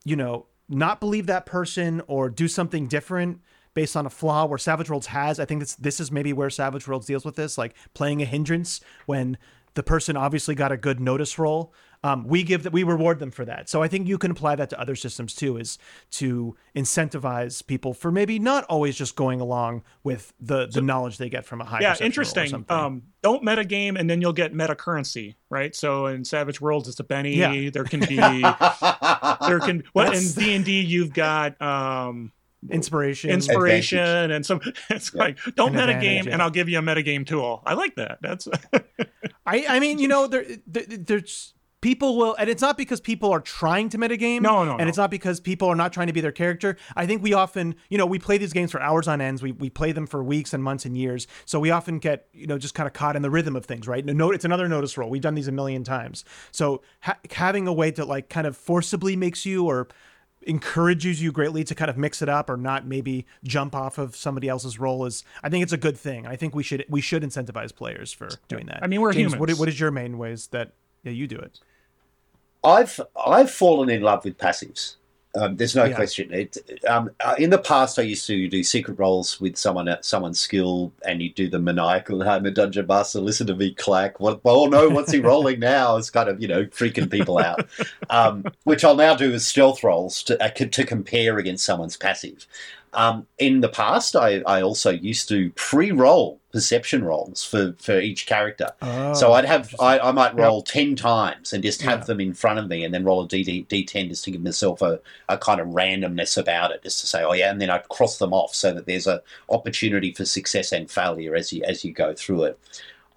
[0.03, 3.41] you know, not believe that person or do something different
[3.73, 6.49] based on a flaw where Savage Worlds has, I think this this is maybe where
[6.49, 9.37] Savage Worlds deals with this, like playing a hindrance when
[9.75, 11.73] the person obviously got a good notice roll.
[12.03, 13.67] um, we give that we reward them for that.
[13.69, 15.77] So I think you can apply that to other systems too, is
[16.11, 21.29] to incentivize people for maybe not always just going along with the the knowledge they
[21.29, 21.79] get from a high.
[21.81, 26.23] yeah interesting um don't meta game and then you'll get meta currency right so in
[26.23, 27.69] savage worlds it's a penny Yeah.
[27.71, 28.15] there can be
[29.47, 32.31] there can what in d&d you've got um
[32.69, 33.29] inspiration.
[33.29, 34.59] inspiration and some
[34.89, 36.33] it's like don't An meta game yeah.
[36.33, 38.47] and i'll give you a meta game tool i like that that's
[39.45, 43.31] I I mean, you know, there, there there's people will and it's not because people
[43.31, 44.41] are trying to metagame.
[44.41, 44.87] No, no, And no.
[44.87, 46.77] it's not because people are not trying to be their character.
[46.95, 49.43] I think we often, you know, we play these games for hours on ends.
[49.43, 51.27] We we play them for weeks and months and years.
[51.45, 53.87] So we often get, you know, just kind of caught in the rhythm of things,
[53.87, 54.03] right?
[54.03, 55.11] No, it's another notice roll.
[55.11, 56.25] We've done these a million times.
[56.51, 59.87] So ha- having a way to like kind of forcibly makes you or
[60.45, 64.15] encourages you greatly to kind of mix it up or not maybe jump off of
[64.15, 66.27] somebody else's roll is I think it's a good thing.
[66.27, 68.83] I think we should we should incentivize players for doing that.
[68.83, 69.59] I mean, we're James, What, humans.
[69.59, 70.71] what is your main ways that
[71.03, 71.59] yeah, you do it?
[72.63, 74.95] I've I've fallen in love with passives.
[75.35, 75.95] Um, there's no Yeah.
[75.95, 76.33] question.
[76.33, 76.57] It,
[76.87, 80.39] um, uh, in the past, I used to do secret rolls with someone at someone's
[80.39, 82.23] skill, and you do the maniacal.
[82.23, 83.19] I'm a dungeon master.
[83.19, 84.19] Listen to me clack.
[84.19, 84.39] What?
[84.45, 85.97] Oh no, what's he rolling now?
[85.97, 87.67] It's kind of you know freaking people out.
[88.09, 92.47] Um, which I'll now do as stealth rolls to uh, to compare against someone's passive.
[92.95, 98.25] Um, in the past, I, I also used to pre-roll perception rolls for, for each
[98.25, 98.69] character.
[99.13, 102.05] so I'd have I, I might roll ten times and just have Yeah.
[102.05, 104.81] them in front of me, and then roll a D D10 just to give myself
[104.81, 107.89] a, a kind of randomness about it, just to say, oh yeah, and then I'd
[107.89, 111.83] cross them off so that there's a opportunity for success and failure as you as
[111.83, 112.59] you go through it.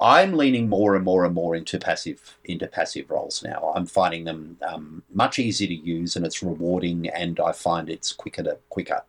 [0.01, 3.73] I'm leaning more and more and more into passive into passive rolls now.
[3.75, 8.13] I'm finding them um, much easier to use, and it's rewarding, and I find it's
[8.13, 9.03] quicker to quicker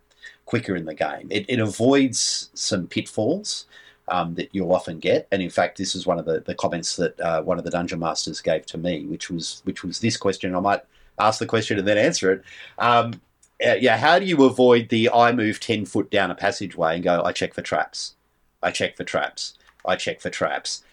[0.50, 1.28] quicker in the game.
[1.30, 3.66] It, it avoids some pitfalls
[4.08, 6.95] um, that you'll often get, and in fact, this is one of the, the comments
[6.95, 10.18] that uh, one of the dungeon masters gave to me, which was which was this
[10.18, 10.56] question.
[10.56, 10.82] I might
[11.20, 12.43] ask the question and then answer it.
[12.80, 13.22] Um,
[13.64, 17.04] uh, yeah, how do you avoid the I move ten foot down a passageway and
[17.04, 17.22] go?
[17.24, 18.16] I check for traps.
[18.64, 19.54] I check for traps.
[19.86, 20.84] I check for traps.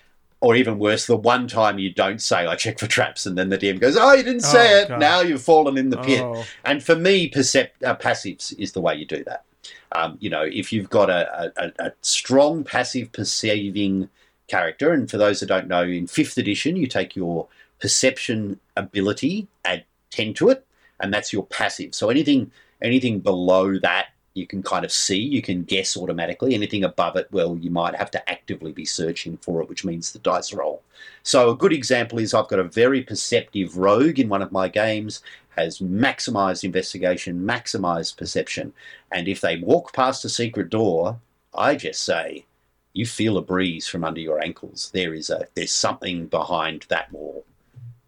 [0.42, 3.48] Or even worse, the one time you don't say I check for traps, and then
[3.48, 4.88] the DM goes, "Oh, you didn't say Oh, it.
[4.88, 5.00] God.
[5.00, 6.44] Now you've fallen in the pit." Oh.
[6.64, 9.44] And for me, percept, uh, passives is the way you do that.
[9.92, 14.10] Um, you know, if you've got a, a, a strong passive perceiving
[14.46, 17.48] character, and for those that don't know, in fifth edition, you take your
[17.80, 20.66] perception ability, add ten to it,
[21.00, 21.94] and that's your passive.
[21.94, 22.50] So anything
[22.82, 26.54] anything below that, you can kind of see, you can guess automatically.
[26.54, 30.12] Anything above it, well, you might have to actively be searching for it, which means
[30.12, 30.82] the dice roll.
[31.22, 34.68] So a good example is I've got a very perceptive rogue in one of my
[34.68, 35.22] games
[35.56, 38.72] has maximized investigation, maximized perception.
[39.10, 41.18] And if they walk past a secret door,
[41.54, 42.44] I just say,
[42.92, 44.90] you feel a breeze from under your ankles.
[44.92, 47.44] There is a there's something behind that wall.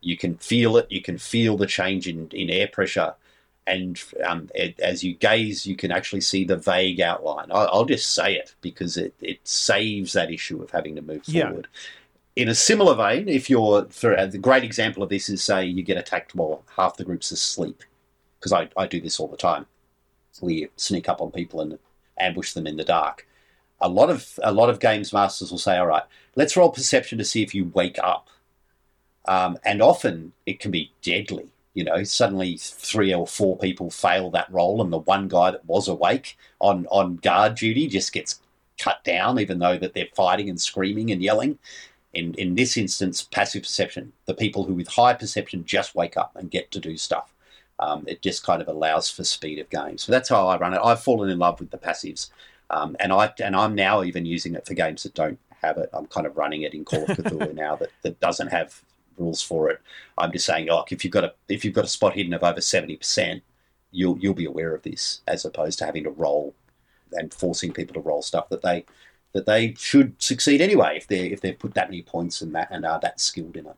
[0.01, 0.91] You can feel it.
[0.91, 3.15] You can feel the change in, in air pressure,
[3.69, 7.51] and um, it, as you gaze, you can actually see the vague outline.
[7.53, 11.23] I, I'll just say it because it, it saves that issue of having to move
[11.27, 11.49] Yeah.
[11.49, 11.69] forward.
[12.35, 15.67] In a similar vein, if you're for uh, the great example of this is say
[15.67, 17.83] you get attacked while half the group's asleep,
[18.39, 19.67] because I, I do this all the time.
[20.41, 21.79] We sneak up on people and
[22.19, 23.27] ambush them in the dark.
[23.81, 26.05] A lot of a lot of games masters will say, "All right,
[26.37, 28.29] let's roll perception to see if you wake up,"
[29.27, 31.49] um, and often it can be deadly.
[31.79, 35.65] You know, suddenly three or four people fail that roll, and the one guy that
[35.65, 38.41] was awake on on guard duty just gets
[38.79, 41.61] cut down, even though that they're fighting and screaming and yelling.
[42.13, 44.13] In in this instance, passive perception.
[44.27, 47.33] The people who with high perception just wake up and get to do stuff.
[47.79, 49.99] Um, it just kind of allows for speed of game.
[49.99, 50.81] So that's how I run it.
[50.83, 52.31] I've fallen in love with the passives,
[52.71, 55.91] um, and I and I'm now even using it for games that don't have it.
[55.93, 58.83] I'm kind of running it in Call of Cthulhu now that, that doesn't have
[59.19, 59.81] rules for it.
[60.17, 62.43] I'm just saying, like, if you've got a if you've got a spot hidden of
[62.43, 63.43] over seventy percent,
[63.91, 66.55] you'll you'll be aware of this, as opposed to having to roll
[67.13, 68.85] and forcing people to roll stuff that they
[69.33, 72.69] that they should succeed anyway if they if they've put that many points in that
[72.71, 73.77] and are that skilled in it.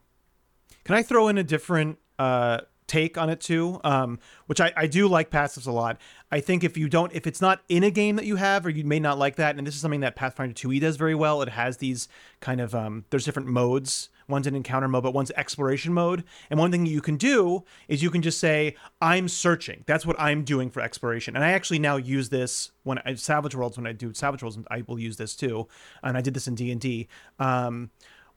[0.85, 2.61] Can I throw in a different uh,
[2.91, 3.81] take on it too?
[3.85, 5.99] Um, which I, I do like passives a lot.
[6.33, 8.71] I think if you don't, if it's not in a game that you have, or
[8.71, 11.41] you may not like that, and this is something that Pathfinder 2e does very well.
[11.41, 12.09] It has these
[12.41, 14.09] kind of um, there's different modes.
[14.29, 16.25] One's an encounter mode, but one's exploration mode.
[16.51, 20.19] And one thing you can do is you can just say, "I'm searching." That's what
[20.19, 21.37] I'm doing for exploration.
[21.37, 23.77] And I actually now use this when I Savage Worlds.
[23.77, 25.69] When I do Savage Worlds, I will use this too.
[26.03, 27.09] And I did this in D and D.
[27.39, 27.91] Um,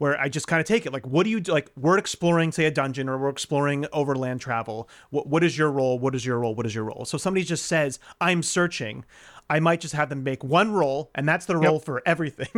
[0.04, 1.54] where I just kind of take it like, what do you do?
[1.54, 4.90] Like, we're exploring, say, a dungeon or we're exploring overland travel.
[5.12, 5.98] What, what is your role?
[5.98, 6.54] What is your role?
[6.56, 7.06] What is your role?
[7.06, 9.06] So somebody just says, I'm searching.
[9.50, 12.50] I might just have them make one roll, and that's the roll for everything.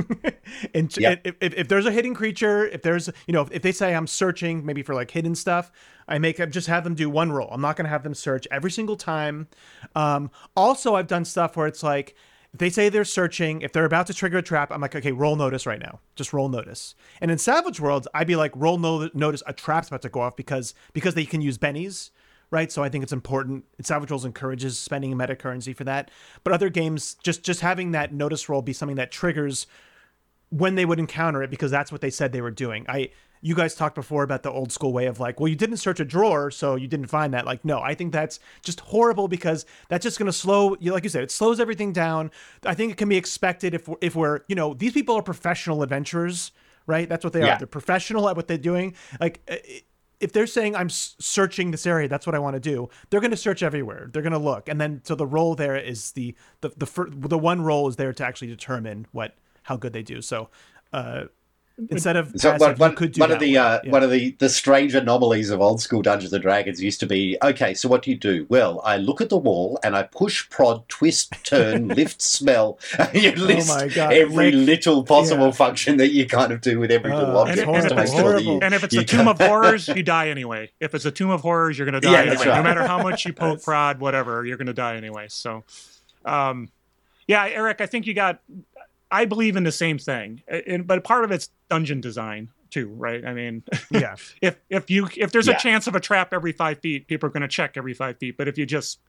[0.74, 1.22] and Yep.
[1.24, 4.08] if, if, if there's a hidden creature, if there's you know if they say I'm
[4.08, 5.72] searching maybe for like hidden stuff,
[6.08, 7.50] I make I just have them do one roll.
[7.52, 9.48] I'm not going to have them search every single time.
[9.96, 12.16] Um, also, I've done stuff where it's like if
[12.60, 15.36] they say they're searching, if they're about to trigger a trap, I'm like, okay, roll
[15.36, 16.00] notice right now.
[16.16, 16.96] Just roll notice.
[17.22, 20.22] And in Savage Worlds, I'd be like, roll no- notice a trap's about to go
[20.22, 22.12] off because because they can use bennies,
[22.52, 22.72] right?
[22.72, 23.66] So I think it's important.
[23.82, 26.12] Savage Worlds encourages spending a meta currency for that.
[26.44, 29.68] But other games, just just having that notice roll be something that triggers
[30.50, 32.86] when they would encounter it because that's what they said they were doing.
[32.88, 33.10] I
[33.42, 36.00] you guys talked before about the old school way of like, well, you didn't search
[36.00, 37.46] a drawer, so you didn't find that.
[37.46, 40.76] Like, no, I think that's just horrible because that's just going to slow.
[40.80, 42.32] You like you said, it slows everything down.
[42.66, 45.22] I think it can be expected if we're, if we're you know these people are
[45.22, 46.52] professional adventurers,
[46.88, 47.08] right?
[47.08, 47.56] That's what they Yeah.
[47.56, 47.58] are.
[47.60, 48.96] They're professional at what they're doing.
[49.20, 49.48] Like.
[50.22, 52.88] If they're saying I'm searching this area, that's what I want to do.
[53.10, 54.10] They're going to search everywhere.
[54.12, 57.10] They're going to look, and then so the roll there is the the the fir-
[57.12, 60.22] the one roll is there to actually determine what how good they do.
[60.22, 60.50] So
[60.94, 61.26] uh,
[61.90, 63.58] instead of So passive, one, you one, could do one of the way.
[63.58, 63.92] uh, Yeah.
[63.92, 67.38] one of the, the strange anomalies of old school Dungeons and Dragons used to be
[67.44, 67.74] okay.
[67.74, 68.46] So what do you do?
[68.50, 72.80] Well, I look at the wall and I push, prod, twist, turn, lift, smell.
[73.14, 75.52] you list Oh every like- little possible yeah.
[75.52, 78.08] function that you kind of do with every little Oh, object it's just to make
[78.10, 78.60] horrible, sure you.
[78.62, 80.72] And if it's you a tomb of horrors, you die anyway.
[80.80, 82.46] If it's a tomb of horrors, you're going to die Yeah, anyway.
[82.48, 82.58] right.
[82.58, 85.26] No matter how much you poke, prod, whatever, you're going to die anyway.
[85.30, 85.64] So,
[86.24, 86.70] um,
[87.28, 88.40] yeah, Eric, I think you got.
[89.22, 93.26] I believe in the same thing, and, but part of it's dungeon design too, right?
[93.26, 94.16] I mean, yeah.
[94.42, 95.56] if if you if there's Yeah.
[95.56, 98.18] a chance of a trap every five feet, people are going to check every five
[98.18, 98.38] feet.
[98.38, 99.00] But if you just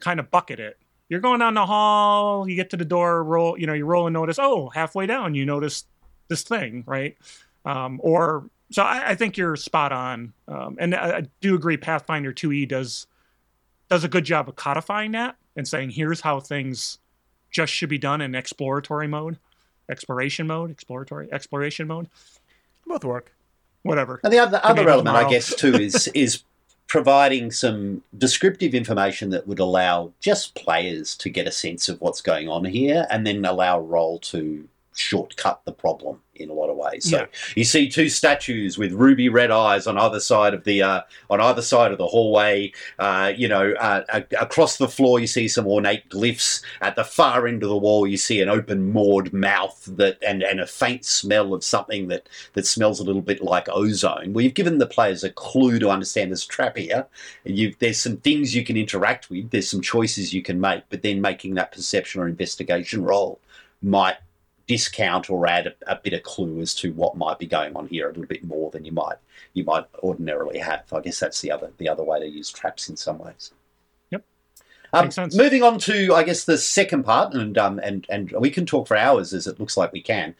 [0.00, 0.78] kind of bucket it,
[1.08, 4.06] you're going down the hall, you get to the door, roll, you know, you roll
[4.06, 5.84] and notice, oh, halfway down, you notice
[6.28, 7.16] this thing, right?
[7.66, 11.76] Um, or so I, I think you're spot on, um, and I, I do agree.
[11.76, 13.06] Pathfinder 2e does
[13.90, 16.98] does a good job of codifying that and saying here's how things
[17.52, 19.38] just should be done in exploratory mode,
[19.88, 22.08] exploration mode, exploratory exploration mode,
[22.86, 23.32] Both work.
[23.82, 24.20] whatever.
[24.24, 26.42] And the other, other Maybe element, I guess, too, is is
[26.88, 32.20] providing some descriptive information that would allow just players to get a sense of what's
[32.20, 36.76] going on here, and then allow roll to shortcut the problem in a lot of
[36.76, 37.08] ways.
[37.10, 37.26] So Yeah.
[37.54, 41.40] you see two statues with ruby red eyes on either side of the uh, on
[41.40, 42.72] either side of the hallway.
[42.98, 46.62] Uh, you know, uh, a- across the floor you see some ornate glyphs.
[46.80, 50.42] At the far end of the wall you see an open moored mouth that and,
[50.42, 54.32] and a faint smell of something that that smells a little bit like ozone.
[54.32, 57.06] Well, you've given the players a clue to understand there's trap here.
[57.44, 59.50] And you, there's some things you can interact with.
[59.50, 63.38] There's some choices you can make, but then making that perception or investigation roll
[63.82, 64.16] might
[64.66, 67.86] discount or add a, a bit of clue as to what might be going on
[67.88, 69.16] here a little bit more than you might
[69.54, 70.84] you might ordinarily have.
[70.92, 73.52] I guess that's the other the other way to use traps in some ways.
[74.10, 74.24] Yep.
[74.92, 78.66] Um, Moving on to, I guess, the second part, and um, and and we can
[78.66, 80.34] talk for hours, as it looks like we can.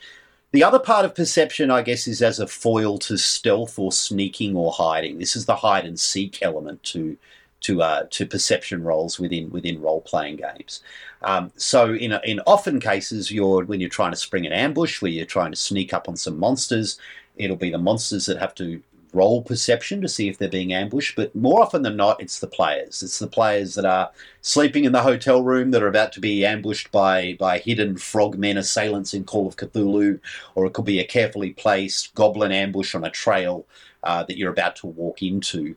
[0.52, 4.54] The other part of perception, I guess, is as a foil to stealth or sneaking
[4.54, 5.18] or hiding.
[5.18, 7.16] This is the hide and seek element to
[7.62, 10.82] to uh, to perception rolls within within role playing games.
[11.22, 15.10] Um, so in in often cases, you're when you're trying to spring an ambush, where
[15.10, 16.98] you're trying to sneak up on some monsters,
[17.36, 18.82] it'll be the monsters that have to
[19.12, 21.16] roll perception to see if they're being ambushed.
[21.16, 23.02] But more often than not, it's the players.
[23.02, 24.10] It's the players that are
[24.40, 28.56] sleeping in the hotel room that are about to be ambushed by by hidden frogmen
[28.56, 30.20] assailants in Call of Cthulhu,
[30.54, 33.66] or it could be a carefully placed goblin ambush on a trail
[34.02, 35.76] uh, that you're about to walk into.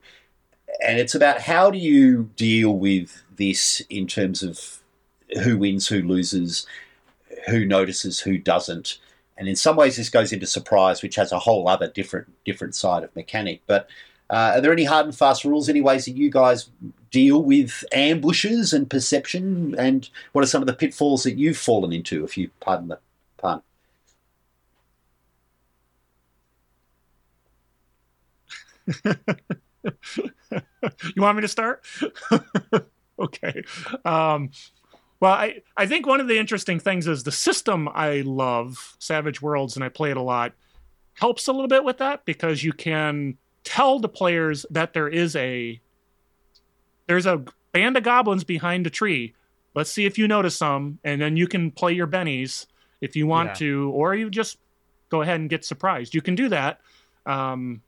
[0.81, 4.79] And it's about how do you deal with this in terms of
[5.43, 6.65] who wins, who loses,
[7.47, 8.97] who notices, who doesn't.
[9.37, 12.75] And in some ways, this goes into surprise, which has a whole other different different
[12.75, 13.61] side of mechanic.
[13.67, 13.89] But
[14.29, 15.69] uh, are there any hard and fast rules?
[15.69, 16.69] Any ways that you guys
[17.11, 19.75] deal with ambushes and perception?
[19.77, 22.99] And what are some of the pitfalls that you've fallen into, if you pardon the
[23.37, 23.61] pun?
[30.51, 31.85] you want me to start?
[33.19, 33.63] okay.
[34.03, 34.51] Um,
[35.19, 39.41] well, I, I think one of the interesting things is the system I love, Savage
[39.41, 40.53] Worlds, and I play it a lot,
[41.13, 45.35] helps a little bit with that because you can tell the players that there is
[45.35, 45.79] a
[47.07, 49.35] there's a band of goblins behind a tree.
[49.75, 52.65] Let's see if you notice some, and then you can play your bennies
[53.01, 53.53] if you want Yeah.
[53.55, 54.57] to, or you just
[55.09, 56.15] go ahead and get surprised.
[56.15, 56.79] You can do that.
[57.25, 57.81] Um,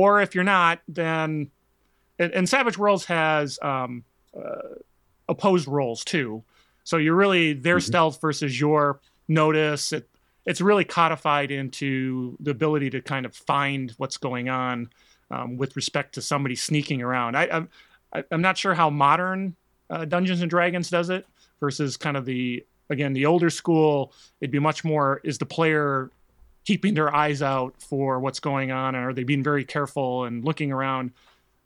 [0.00, 1.50] or if you're not, then
[2.18, 4.04] and, and Savage Worlds has um,
[4.36, 4.76] uh,
[5.28, 6.42] opposed rolls too.
[6.84, 7.82] So you're really their Mhm.
[7.88, 9.92] stealth versus your notice.
[9.92, 10.08] It,
[10.44, 14.88] it's really codified into the ability to kind of find what's going on
[15.30, 17.36] um, with respect to somebody sneaking around.
[17.36, 17.68] I, I'm
[18.30, 19.56] I'm not sure how modern
[19.90, 21.26] uh, Dungeons and Dragons does it,
[21.60, 24.12] versus kind of the again the older school.
[24.40, 26.10] It'd be much more is the player
[26.66, 30.44] keeping their eyes out for what's going on, and are they being very careful and
[30.44, 31.12] looking around?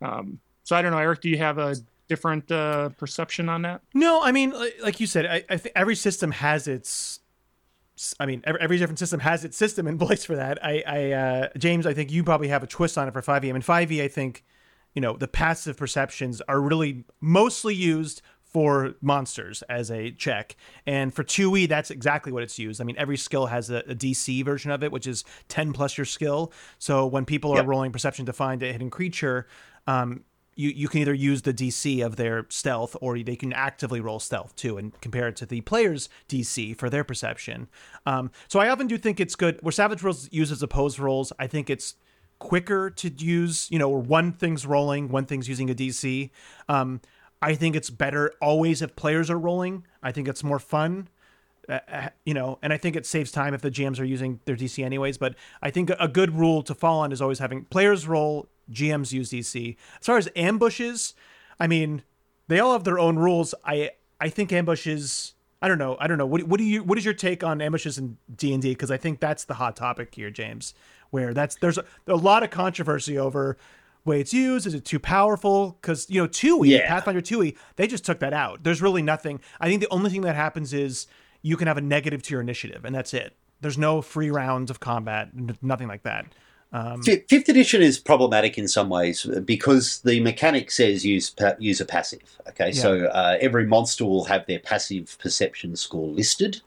[0.01, 1.21] Um, so I don't know, Eric.
[1.21, 1.75] Do you have a
[2.07, 3.81] different uh, perception on that?
[3.93, 7.19] No, I mean, like, you said, I, I think every system has its.
[8.19, 10.63] I mean, every, every different system has its system in place for that.
[10.63, 13.49] I, I uh, James, I think you probably have a twist on it for 5e.
[13.49, 14.43] I mean, 5e, I think,
[14.93, 18.21] you know, the passive perceptions are really mostly used
[18.51, 20.55] for monsters as a check.
[20.85, 22.81] And for 2e, that's exactly what it's used.
[22.81, 25.97] I mean, every skill has a, a DC version of it, which is 10 plus
[25.97, 26.51] your skill.
[26.77, 27.67] So when people are Yep.
[27.67, 29.47] rolling perception to find a hidden creature,
[29.87, 30.23] um,
[30.55, 34.19] you, you can either use the DC of their stealth or they can actively roll
[34.19, 37.69] stealth too and compare it to the player's DC for their perception.
[38.05, 41.31] Um, so I often do think it's good where Savage Worlds uses opposed rolls.
[41.39, 41.95] I think it's
[42.39, 46.31] quicker to use, you know, where one thing's rolling, one thing's using a DC.
[46.67, 46.99] Um,
[47.41, 49.85] I think it's better always if players are rolling.
[50.03, 51.07] I think it's more fun.
[51.67, 54.39] Uh, uh, you know, and I think it saves time if the GMs are using
[54.45, 55.17] their DC anyways.
[55.17, 59.11] But I think a good rule to fall on is always having players roll, GMs
[59.11, 59.75] use DC.
[59.99, 61.13] As far as ambushes,
[61.59, 62.03] I mean,
[62.47, 63.55] they all have their own rules.
[63.63, 65.33] I I think ambushes.
[65.63, 65.95] I don't know.
[65.99, 66.25] I don't know.
[66.25, 66.83] What, what do you?
[66.83, 68.69] What is your take on ambushes in D and D?
[68.69, 70.73] Because I think that's the hot topic here, James.
[71.11, 73.57] Where that's there's a, a lot of controversy over
[74.05, 74.65] way it's used.
[74.65, 75.77] Is it too powerful?
[75.81, 76.87] Because you know, E Yeah.
[76.87, 78.63] Pathfinder E, they just took that out.
[78.63, 79.39] There's really nothing.
[79.59, 81.07] I think the only thing that happens is
[81.41, 83.35] you can have a negative to your initiative, and that's it.
[83.61, 85.29] There's no free rounds of combat,
[85.61, 86.25] nothing like that.
[86.73, 91.85] Um, Fifth edition is problematic in some ways because the mechanic says use use a
[91.85, 92.39] passive.
[92.47, 96.61] Okay, so uh, every monster will have their passive perception score listed,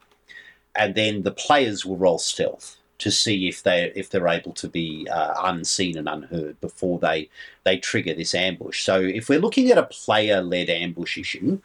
[0.74, 4.66] and then the players will roll stealth to see if they if they're able to
[4.66, 7.28] be uh, unseen and unheard before they
[7.64, 8.82] they trigger this ambush.
[8.82, 11.60] So if we're looking at a player led ambush issue,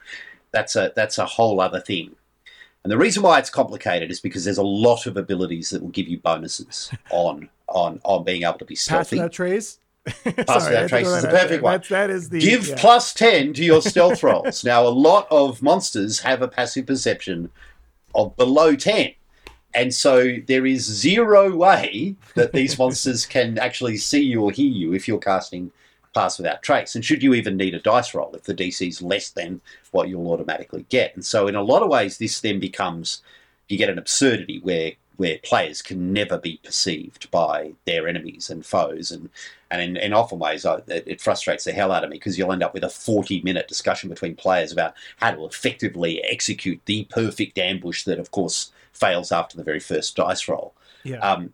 [0.52, 2.14] that's a that's a whole other thing.
[2.84, 5.90] And the reason why it's complicated is because there's a lot of abilities that will
[5.92, 9.16] give you bonuses on on on being able to be pass stealthy.
[9.16, 9.80] without trace.
[10.06, 11.74] Pass Sorry, without trace is the perfect one.
[11.76, 12.76] That's, that is the Give yeah.
[12.78, 14.64] plus 10 to your stealth rolls.
[14.66, 17.50] now, a lot of monsters have a passive perception
[18.16, 19.14] of below 10.
[19.74, 24.72] And so there is zero way that these monsters can actually see you or hear
[24.72, 25.72] you if you're casting
[26.13, 26.95] Pass Without Trace.
[26.95, 29.61] And should you even need a dice roll if the DC is less than
[29.91, 31.13] what you'll automatically get?
[31.15, 33.22] And so, in a lot of ways, this then becomes
[33.67, 38.65] you get an absurdity where where players can never be perceived by their enemies and
[38.65, 39.30] foes and
[39.70, 42.38] and in, in often ways I, it, it frustrates the hell out of me because
[42.38, 46.80] you'll end up with a 40 minute discussion between players about how to effectively execute
[46.86, 50.74] the perfect ambush that of course fails after the very first dice roll
[51.04, 51.20] Yeah.
[51.20, 51.54] um,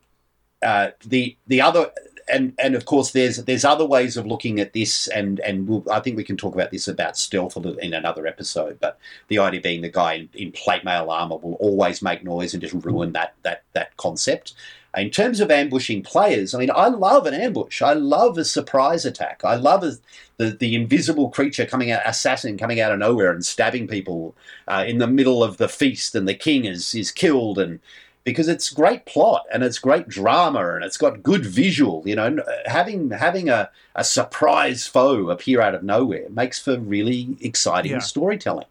[0.61, 1.91] uh, the the other
[2.27, 5.83] and and of course there's there's other ways of looking at this and and we'll,
[5.91, 8.97] I think we can talk about this about stealth a little in another episode but
[9.27, 12.61] the idea being the guy in, in plate mail armor will always make noise and
[12.61, 14.53] just ruin that that that concept
[14.97, 19.05] in terms of ambushing players I mean I love an ambush I love a surprise
[19.05, 19.93] attack I love a,
[20.37, 24.35] the the invisible creature coming out assassin coming out of nowhere and stabbing people
[24.67, 27.79] uh, in the middle of the feast and the king is is killed and
[28.25, 32.01] because it's great plot and it's great drama and it's got good visual.
[32.05, 37.37] You know, having having a, a surprise foe appear out of nowhere makes for really
[37.39, 37.99] exciting Yeah.
[37.99, 38.65] storytelling.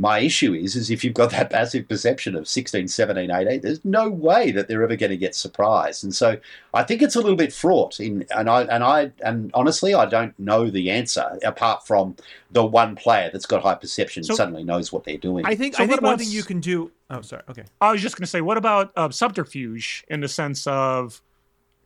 [0.00, 3.84] My issue is, is if you've got that passive perception of 16, 17, 18, there's
[3.84, 6.02] no way that they're ever going to get surprised.
[6.04, 6.38] And so
[6.72, 8.00] I think it's a little bit fraught.
[8.00, 12.16] In and I and I and honestly, I don't know the answer apart from
[12.50, 15.44] the one player that's got high perception So- suddenly knows what they're doing.
[15.44, 16.90] I think So I what think one thing you can do.
[17.10, 17.42] Oh, sorry.
[17.50, 17.64] Okay.
[17.82, 21.20] I was just going to say, what about uh, subterfuge in the sense of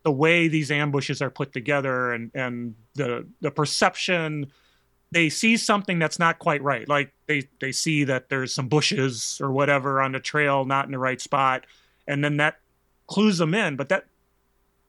[0.04, 4.52] the way these ambushes are put together and and the the perception
[5.10, 6.88] they see something that's not quite right.
[6.88, 10.92] Like they they see that there's some bushes or whatever on the trail not in
[10.92, 11.66] the right spot
[12.06, 12.58] and then that
[13.06, 13.76] clues them in.
[13.76, 14.06] But that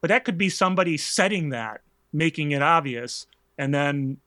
[0.02, 3.28] but that could be somebody setting that making it obvious.
[3.58, 4.18] And then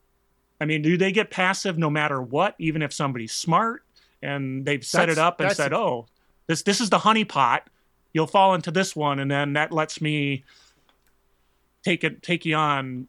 [0.61, 3.83] i mean do they get passive no matter what even if somebody's smart
[4.21, 6.07] and they've set That's- it up and said oh
[6.49, 7.61] this this is the honeypot.
[8.11, 9.19] you'll fall into this one.
[9.19, 10.43] And then that lets me
[11.83, 13.07] take it take you on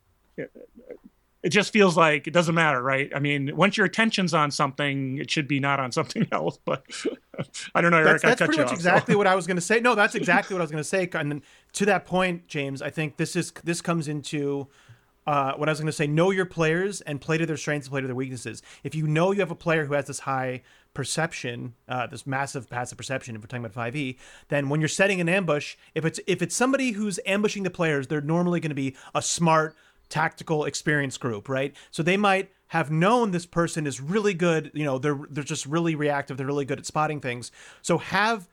[1.42, 5.18] it, just feels like it doesn't matter right i mean once your attention's on something
[5.18, 6.84] it should be not on something else but
[7.74, 9.18] i don't know Eric, That's, I that's cut pretty you much off, exactly so.
[9.18, 9.80] what I was going to say.
[9.80, 11.08] No, that's exactly what I was going to say.
[11.12, 11.42] And then
[11.74, 14.68] to that point, James, I think this is this comes into
[15.26, 16.06] uh, what I was going to say.
[16.06, 18.62] Know your players and play to their strengths and play to their weaknesses.
[18.82, 20.62] If you know you have a player who has this high
[20.94, 24.18] perception, uh, this massive passive perception, if we're talking about five E,
[24.48, 28.08] then when you're setting an ambush, if it's if it's somebody who's ambushing the players,
[28.08, 29.76] they're normally going to be a smart
[30.10, 31.74] tactical experience group, right?
[31.90, 34.70] So they might have known this person is really good.
[34.74, 36.36] You know, they're they're just really reactive.
[36.36, 37.50] They're really good at spotting things.
[37.82, 38.48] So have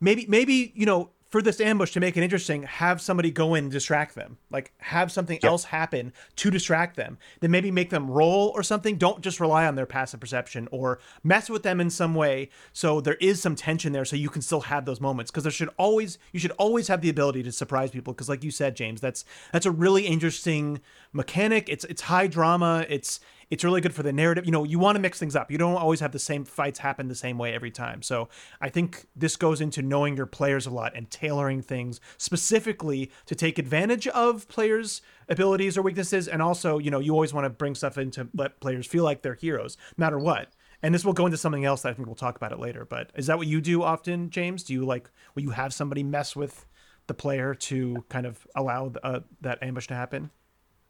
[0.00, 3.64] maybe maybe you know for this ambush to make it interesting, have somebody go in
[3.64, 4.38] and distract them.
[4.52, 7.18] Like have something else happen to distract them.
[7.40, 8.98] Then maybe make them roll or something.
[8.98, 13.00] Don't just rely on their passive perception or mess with them in some way so
[13.00, 15.70] there is some tension there so you can still have those moments because there should
[15.76, 19.00] always you should always have the ability to surprise people because like you said James,
[19.00, 20.80] that's that's a really interesting
[21.12, 21.68] mechanic.
[21.68, 22.86] It's it's high drama.
[22.88, 23.18] It's
[23.50, 24.44] it's really good for the narrative.
[24.44, 25.50] You know, you want to mix things up.
[25.50, 28.02] You don't always have the same fights happen the same way every time.
[28.02, 28.28] So
[28.60, 33.34] I think this goes into knowing your players a lot and tailoring things specifically to
[33.34, 36.28] take advantage of players' abilities or weaknesses.
[36.28, 39.04] And also, you know, you always want to bring stuff in to let players feel
[39.04, 40.52] like they're heroes, no matter what.
[40.82, 42.84] And this will go into something else that I think we'll talk about it later.
[42.84, 44.62] But is that what you do often, James?
[44.62, 46.66] Do you like, will you have somebody mess with
[47.06, 50.30] the player to kind of allow uh, that ambush to happen?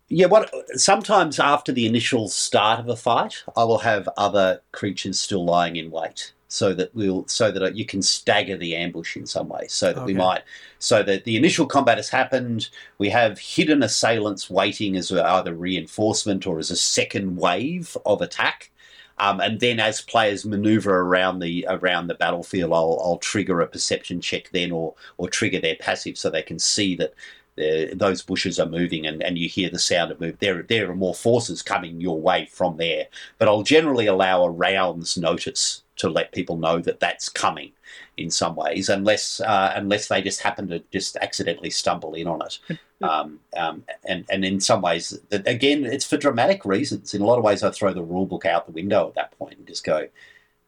[0.09, 5.19] Yeah, what sometimes after the initial start of a fight, I will have other creatures
[5.19, 9.27] still lying in wait, so that we'll so that you can stagger the ambush in
[9.27, 10.43] some way, so that we might
[10.79, 16.47] so that the initial combat has happened, we have hidden assailants waiting as either reinforcement
[16.47, 18.71] or as a second wave of attack.
[19.19, 23.67] Um, and then, as players maneuver around the around the battlefield, I'll, I'll trigger a
[23.67, 27.15] perception check then, or or trigger their passive, so they can see that
[27.57, 30.39] those bushes are moving, and, and you hear the sound of move.
[30.41, 33.07] There there are more forces coming your way from there,
[33.39, 37.71] but I'll generally allow a round's notice to let people know that that's coming
[38.17, 42.43] in some ways, unless uh, unless they just happen to just accidentally stumble in on
[42.43, 42.59] it.
[43.03, 47.13] Um, um, and and in some ways, again, it's for dramatic reasons.
[47.13, 49.37] In a lot of ways, I throw the rule book out the window at that
[49.39, 49.99] point and just go.
[49.99, 50.09] You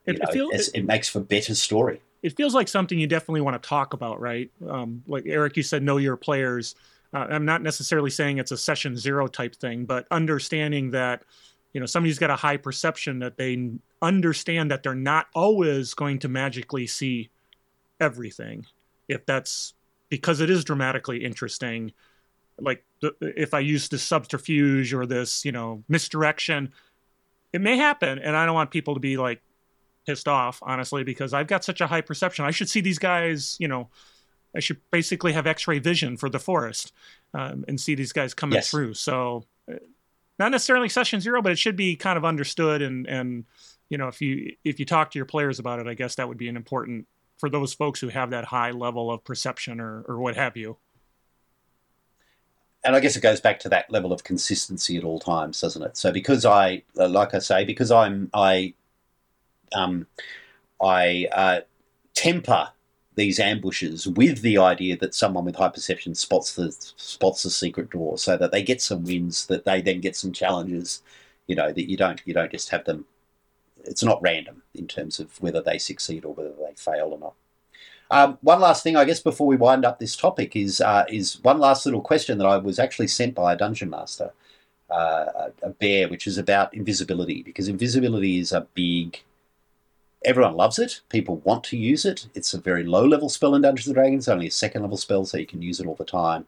[0.06, 2.02] It- it know, feel- it's- it makes for better story.
[2.26, 4.50] It feels like something you definitely want to talk about, right?
[4.68, 6.74] Um, like Eric, you said, know your players.
[7.14, 11.22] Uh, I'm not necessarily saying it's a session zero type thing, but understanding that
[11.72, 13.70] you know somebody's got a high perception that they
[14.02, 17.30] understand that they're not always going to magically see
[18.00, 18.66] everything.
[19.06, 19.74] If that's
[20.08, 21.92] because it is dramatically interesting,
[22.58, 26.72] like the, if I use this subterfuge or this, you know, misdirection,
[27.52, 29.40] it may happen, and I don't want people to be like
[30.06, 32.44] pissed off, honestly, because I've got such a high perception.
[32.44, 33.88] I should see these guys, you know,
[34.54, 36.92] I should basically have X-ray vision for the forest
[37.34, 38.70] um, and see these guys coming Yes.
[38.70, 38.94] through.
[38.94, 39.76] So, uh,
[40.38, 42.82] not necessarily session zero, but it should be kind of understood.
[42.82, 43.44] And and
[43.90, 46.28] you know, if you if you talk to your players about it, I guess that
[46.28, 47.06] would be an important
[47.38, 50.78] for those folks who have that high level of perception or or what have you.
[52.84, 55.82] and I guess it goes back to that level of consistency at all times, doesn't
[55.82, 55.96] it?
[55.96, 58.74] So because I, like I say, because I'm I,
[59.74, 60.06] um,
[60.80, 61.60] I uh,
[62.14, 62.70] temper
[63.14, 67.90] these ambushes with the idea that someone with high perception spots the spots the secret
[67.90, 71.02] door, so that they get some wins, that they then get some challenges.
[71.46, 73.06] You know that you don't you don't just have them.
[73.84, 77.34] It's not random in terms of whether they succeed or whether they fail or not.
[78.10, 81.42] Um, one last thing, I guess, before we wind up this topic is uh, is
[81.42, 84.32] one last little question that I was actually sent by a dungeon master,
[84.90, 89.22] uh, a bear, which is about invisibility because invisibility is a big.
[90.26, 91.00] Everyone loves it.
[91.08, 92.26] People want to use it.
[92.34, 95.24] It's a very low level spell in Dungeons and Dragons, only a second level spell,
[95.24, 96.46] so you can use it all the time.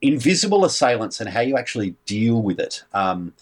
[0.00, 2.82] Invisible assailants and how you actually deal with it.
[2.94, 3.34] Um,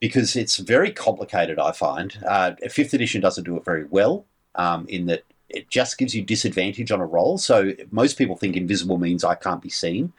[0.00, 2.16] because it's very complicated, I find.
[2.24, 6.22] Uh, fifth edition doesn't do it very well um, in that it just gives you
[6.22, 7.38] disadvantage on a roll.
[7.38, 10.12] So most people think invisible means I can't be seen.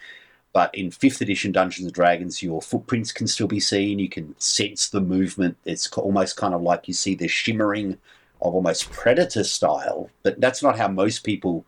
[0.52, 4.00] But in fifth edition Dungeons and Dragons, your footprints can still be seen.
[4.00, 5.58] You can sense the movement.
[5.64, 8.00] It's almost kind of like you see the shimmering
[8.42, 10.10] of almost predator style.
[10.24, 11.66] But that's not how most people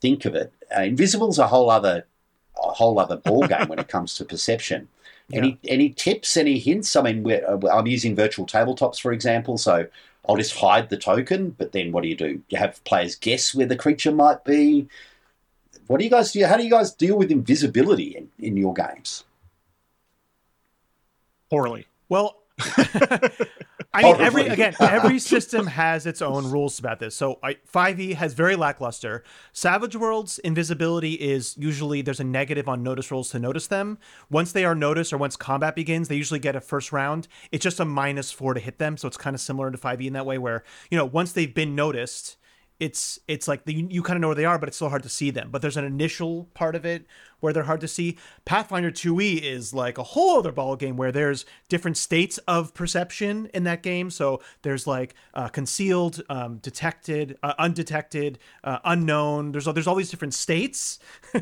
[0.00, 0.52] think of it.
[0.76, 2.06] Uh, Invisible's a whole other,
[2.56, 4.88] a whole other ball game when it comes to perception.
[5.30, 6.38] Any any tips?
[6.38, 6.96] Any hints?
[6.96, 9.86] I mean, we're, uh, I'm using virtual tabletops for example, so
[10.26, 11.50] I'll just hide the token.
[11.50, 12.40] But then, what do you do?
[12.48, 14.88] You have players guess where the creature might be.
[15.86, 16.44] What do you guys do?
[16.46, 19.24] How do you guys deal with invisibility in, in your games?
[21.50, 21.86] Poorly.
[22.08, 22.36] Well,
[23.94, 27.16] I mean, every again, every system has its own rules about this.
[27.16, 29.24] So, 5e has very lackluster.
[29.52, 33.98] Savage Worlds invisibility is usually there's a negative on notice rolls to notice them.
[34.30, 37.28] Once they are noticed or once combat begins, they usually get a first round.
[37.50, 40.06] It's just a minus four to hit them, so it's kind of similar to 5e
[40.06, 42.36] in that way, where you know once they've been noticed,
[42.78, 44.90] it's it's like the, you, you kind of know where they are, but it's still
[44.90, 45.48] hard to see them.
[45.50, 47.06] But there's an initial part of it
[47.40, 48.18] where they're hard to see.
[48.44, 53.50] Pathfinder 2e is like a whole other ball game where there's different states of perception
[53.54, 54.10] in that game.
[54.10, 59.52] So there's like uh, concealed, um, detected, uh, undetected, uh, unknown.
[59.52, 60.98] There's there's all these different states.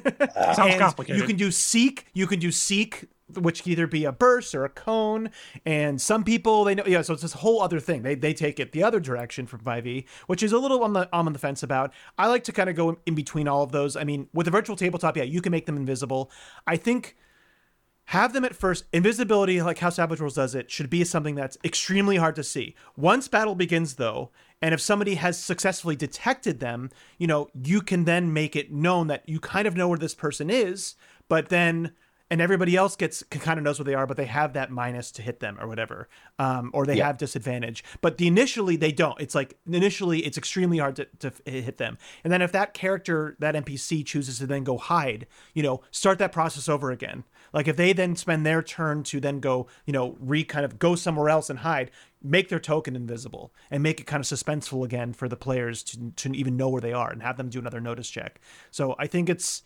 [0.54, 1.20] Sounds complicated.
[1.20, 2.06] You can do seek.
[2.12, 5.30] You can do seek, which can either be a burst or a cone.
[5.64, 7.02] And some people they know, yeah.
[7.02, 8.02] So it's this whole other thing.
[8.02, 11.08] They they take it the other direction from 5e, which is a little on the
[11.12, 11.92] I'm on the fence about.
[12.18, 13.96] I like to kind of go in between all of those.
[13.96, 16.30] I mean, with a virtual tabletop, yeah, you can make them invisible.
[16.66, 17.16] I think
[18.10, 18.84] have them at first.
[18.92, 22.74] Invisibility, like how Savage Worlds does it, should be something that's extremely hard to see.
[22.96, 24.30] Once battle begins, though,
[24.62, 29.08] and if somebody has successfully detected them, you know, you can then make it known
[29.08, 30.94] that you kind of know where this person is,
[31.28, 31.92] but then
[32.30, 35.10] and everybody else gets kind of knows where they are, but they have that minus
[35.12, 36.08] to hit them or whatever,
[36.38, 37.06] um, or they Yeah.
[37.06, 37.84] have disadvantage.
[38.00, 39.20] But the initially they don't.
[39.20, 43.36] It's like initially it's extremely hard to, to hit them, and then if that character
[43.38, 47.24] that NPC chooses to then go hide, you know, start that process over again.
[47.52, 50.78] Like if they then spend their turn to then go, you know, re kind of
[50.78, 51.90] go somewhere else and hide,
[52.22, 56.12] make their token invisible and make it kind of suspenseful again for the players to
[56.16, 58.40] to even know where they are and have them do another notice check.
[58.72, 59.62] So I think it's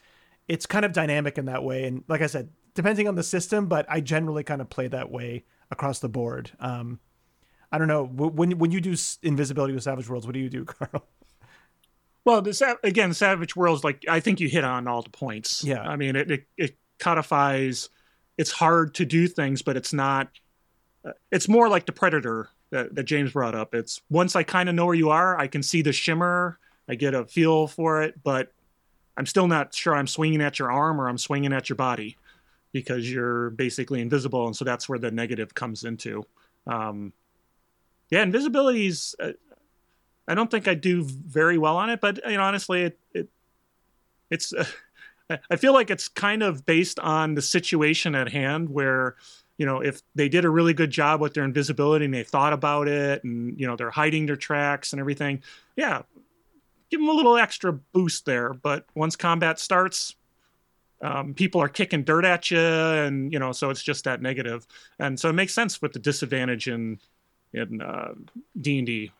[0.51, 1.85] it's kind of dynamic in that way.
[1.87, 5.11] And like I said, depending on the system, but I generally kind of play that
[5.11, 6.51] way across the board.
[6.61, 7.01] Um,
[7.73, 10.65] I don't know when when you do invisibility with Savage Worlds, what do you do,
[10.77, 11.07] Carl?
[12.25, 15.65] Well, the again, Savage Worlds, like I think you hit on all the points.
[15.65, 15.83] Yeah.
[15.83, 17.89] I mean, it it, it codifies.
[18.37, 20.29] It's hard to do things, but it's not.
[21.05, 23.75] uh, It's more like the Predator that, that James brought up.
[23.75, 26.95] It's once I kind of know where you are, I can see the shimmer, I
[26.95, 28.53] get a feel for it, but
[29.17, 32.17] I'm still not sure I'm swinging at your arm or I'm swinging at your body
[32.73, 36.25] because you're basically invisible, and so that's where the negative comes into.
[36.67, 37.13] Um,
[38.11, 39.15] yeah, invisibility's.
[39.19, 39.33] Uh,
[40.29, 43.29] I don't think I do very well on it, but you know, honestly, it, it
[44.31, 44.53] it's.
[44.53, 44.65] Uh,
[45.51, 49.15] I feel like it's kind of based on the situation at hand, where
[49.59, 52.53] you know if they did a really good job with their invisibility and they thought
[52.53, 55.43] about it, and you know they're hiding their tracks and everything.
[55.77, 56.03] Yeah,
[56.91, 58.53] give them a little extra boost there.
[58.53, 60.17] But once combat starts,
[61.03, 64.67] um, people are kicking dirt at you, and you know, so it's just that negative,
[64.99, 66.99] and so it makes sense with the disadvantage in
[67.53, 68.13] in uh,
[68.61, 69.13] D and D.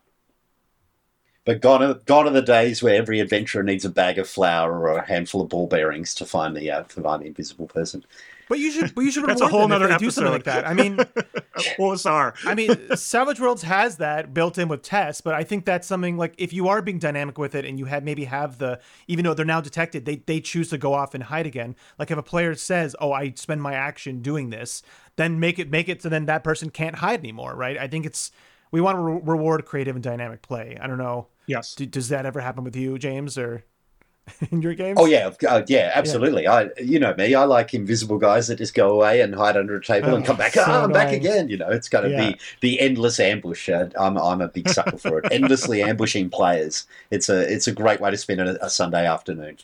[1.51, 4.79] But gone are, gone are the days where every adventurer needs a bag of flour
[4.79, 8.05] or a handful of ball bearings to find the uh, to find the invisible person.
[8.47, 10.31] But you should, but you should That's a whole them if nother they do something
[10.31, 10.65] like that.
[10.65, 10.95] I mean,
[11.77, 12.35] OSR.
[12.45, 16.15] I mean, Savage Worlds has that built in with tests, but I think that's something
[16.15, 18.79] like if you are being dynamic with it and you have maybe have the
[19.09, 21.75] even though they're now detected, they they choose to go off and hide again.
[21.99, 24.83] Like if a player says, "Oh, I spend my action doing this,"
[25.17, 27.77] then make it make it so then that person can't hide anymore, right?
[27.77, 28.31] I think it's
[28.71, 30.77] we want to re- reward creative and dynamic play.
[30.81, 31.27] I don't know.
[31.47, 31.75] Yes.
[31.75, 33.63] Do, does that ever happen with you, James, or
[34.51, 34.97] in your games?
[34.99, 36.47] Oh yeah, uh, yeah, absolutely.
[36.47, 39.75] I, you know me, I like invisible guys that just go away and hide under
[39.75, 40.53] a table and Oh, come back.
[40.53, 41.49] so ah, I'm back again.
[41.49, 42.31] You know, it's going to Yeah.
[42.31, 43.67] be the endless ambush.
[43.67, 45.25] Uh, I'm, I'm a big sucker for it.
[45.31, 46.87] Endlessly ambushing players.
[47.09, 49.57] It's a, it's a great way to spend a, a Sunday afternoon.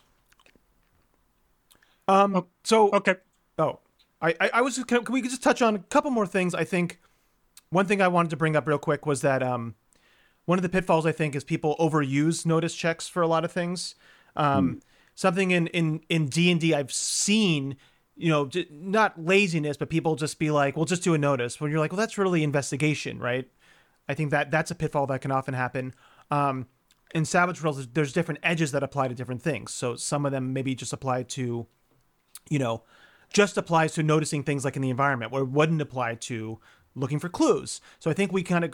[2.07, 2.45] Um.
[2.63, 3.15] So Okay.
[3.59, 3.79] Oh,
[4.21, 6.53] I, I, I was just, can, can we just touch on a couple more things?
[6.53, 6.99] I think
[7.69, 9.75] one thing I wanted to bring up real quick was that um,
[10.45, 13.51] one of the pitfalls I think is people overuse notice checks for a lot of
[13.51, 13.95] things.
[14.35, 14.81] Um,
[15.15, 17.75] Something in in in D and D I've seen,
[18.15, 21.71] you know, not laziness, but people just be like, "We'll just do a notice." When
[21.71, 23.49] you're like, "Well, that's really investigation, right?"
[24.07, 25.95] I think that that's a pitfall that can often happen.
[26.29, 26.67] Um,
[27.15, 29.73] in Savage Worlds, there's different edges that apply to different things.
[29.73, 31.65] So some of them maybe just apply to
[32.49, 32.83] you know,
[33.33, 36.59] just applies to noticing things like in the environment, where it wouldn't apply to
[36.97, 37.81] looking for clues.
[37.99, 38.73] So I think we kind of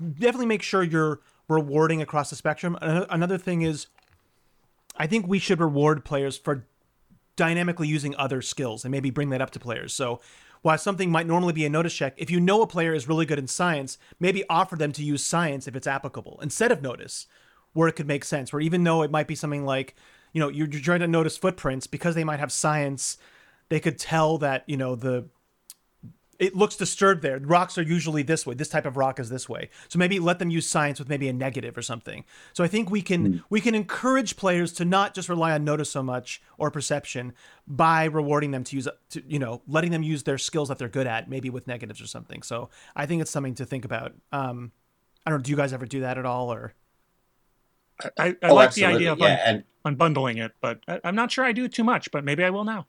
[0.00, 2.78] definitely make sure you're rewarding across the spectrum.
[2.80, 3.86] Another thing is,
[4.96, 6.66] I think we should reward players for
[7.36, 9.92] dynamically using other skills and maybe bring that up to players.
[9.92, 10.20] So
[10.62, 13.26] while something might normally be a notice check, if you know a player is really
[13.26, 17.26] good in science, maybe offer them to use science if it's applicable instead of notice,
[17.72, 18.52] where it could make sense.
[18.52, 19.94] Where even though it might be something like,
[20.32, 23.18] you know, you're, trying to notice footprints because they might have science,
[23.68, 25.28] they could tell that you know the
[26.38, 27.38] it looks disturbed there.
[27.38, 28.54] Rocks are usually this way.
[28.54, 29.70] This type of rock is this way.
[29.88, 32.24] So maybe let them use science with maybe a negative or something.
[32.52, 35.90] So I think we can we can encourage players to not just rely on notice
[35.90, 37.32] so much or perception
[37.66, 40.88] by rewarding them to use to, you know letting them use their skills that they're
[40.88, 42.42] good at maybe with negatives or something.
[42.42, 44.12] So I think it's something to think about.
[44.32, 44.72] Um,
[45.26, 45.42] I don't know.
[45.42, 46.74] Do you guys ever do that at all or?
[48.18, 51.14] I, I Oh, like the idea of yeah, and un- unbundling it, but I, I'm
[51.14, 52.10] not sure I do it too much.
[52.10, 52.86] But maybe I will now.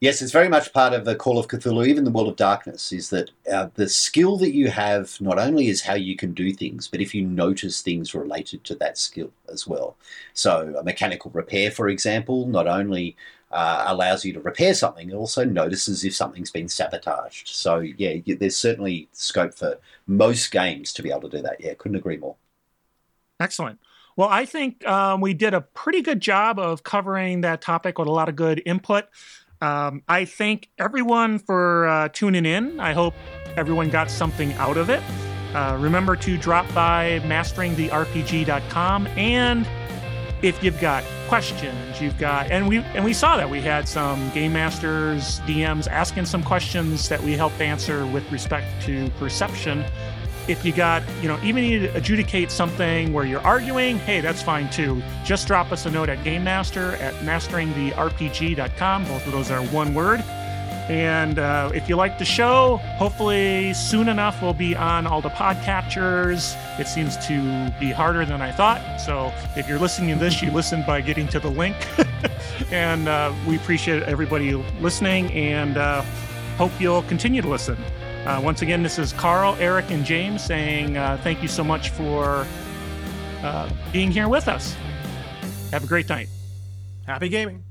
[0.00, 2.92] Yes, it's very much part of the Call of Cthulhu, even the World of Darkness,
[2.92, 6.52] is that uh, the skill that you have not only is how you can do
[6.52, 9.96] things, but if you notice things related to that skill as well.
[10.34, 13.16] So, a mechanical repair, for example, not only
[13.50, 17.48] uh, allows you to repair something, it also notices if something's been sabotaged.
[17.48, 21.60] So, yeah, there's certainly scope for most games to be able to do that.
[21.60, 22.36] Yeah, couldn't agree more.
[23.40, 23.80] Excellent.
[24.14, 28.06] Well, I think um, we did a pretty good job of covering that topic with
[28.06, 29.06] a lot of good input.
[29.60, 32.78] Um, I thank everyone for uh, tuning in.
[32.80, 33.14] I hope
[33.56, 35.02] everyone got something out of it.
[35.54, 39.66] Uh, remember to drop by masteringtherpg.com and
[40.42, 44.30] if you've got questions you've got and we and we saw that we had some
[44.30, 49.84] game masters dms asking some questions that we helped answer with respect to perception
[50.48, 54.68] if you got you know even to adjudicate something where you're arguing hey that's fine
[54.70, 59.62] too just drop us a note at game master at masteringtherpg.com both of those are
[59.66, 60.22] one word
[60.88, 65.28] and uh, if you like the show, hopefully soon enough we'll be on all the
[65.28, 66.56] podcatchers.
[66.80, 68.98] It seems to be harder than I thought.
[68.98, 71.76] So if you're listening to this, you listen by getting to the link.
[72.72, 76.00] and uh, we appreciate everybody listening and uh,
[76.56, 77.76] hope you'll continue to listen.
[78.28, 81.88] Uh, once again, this is Carl, Eric, and James saying uh, thank you so much
[81.88, 82.46] for
[83.42, 84.76] uh, being here with us.
[85.70, 86.28] Have a great night.
[87.06, 87.64] Happy gaming.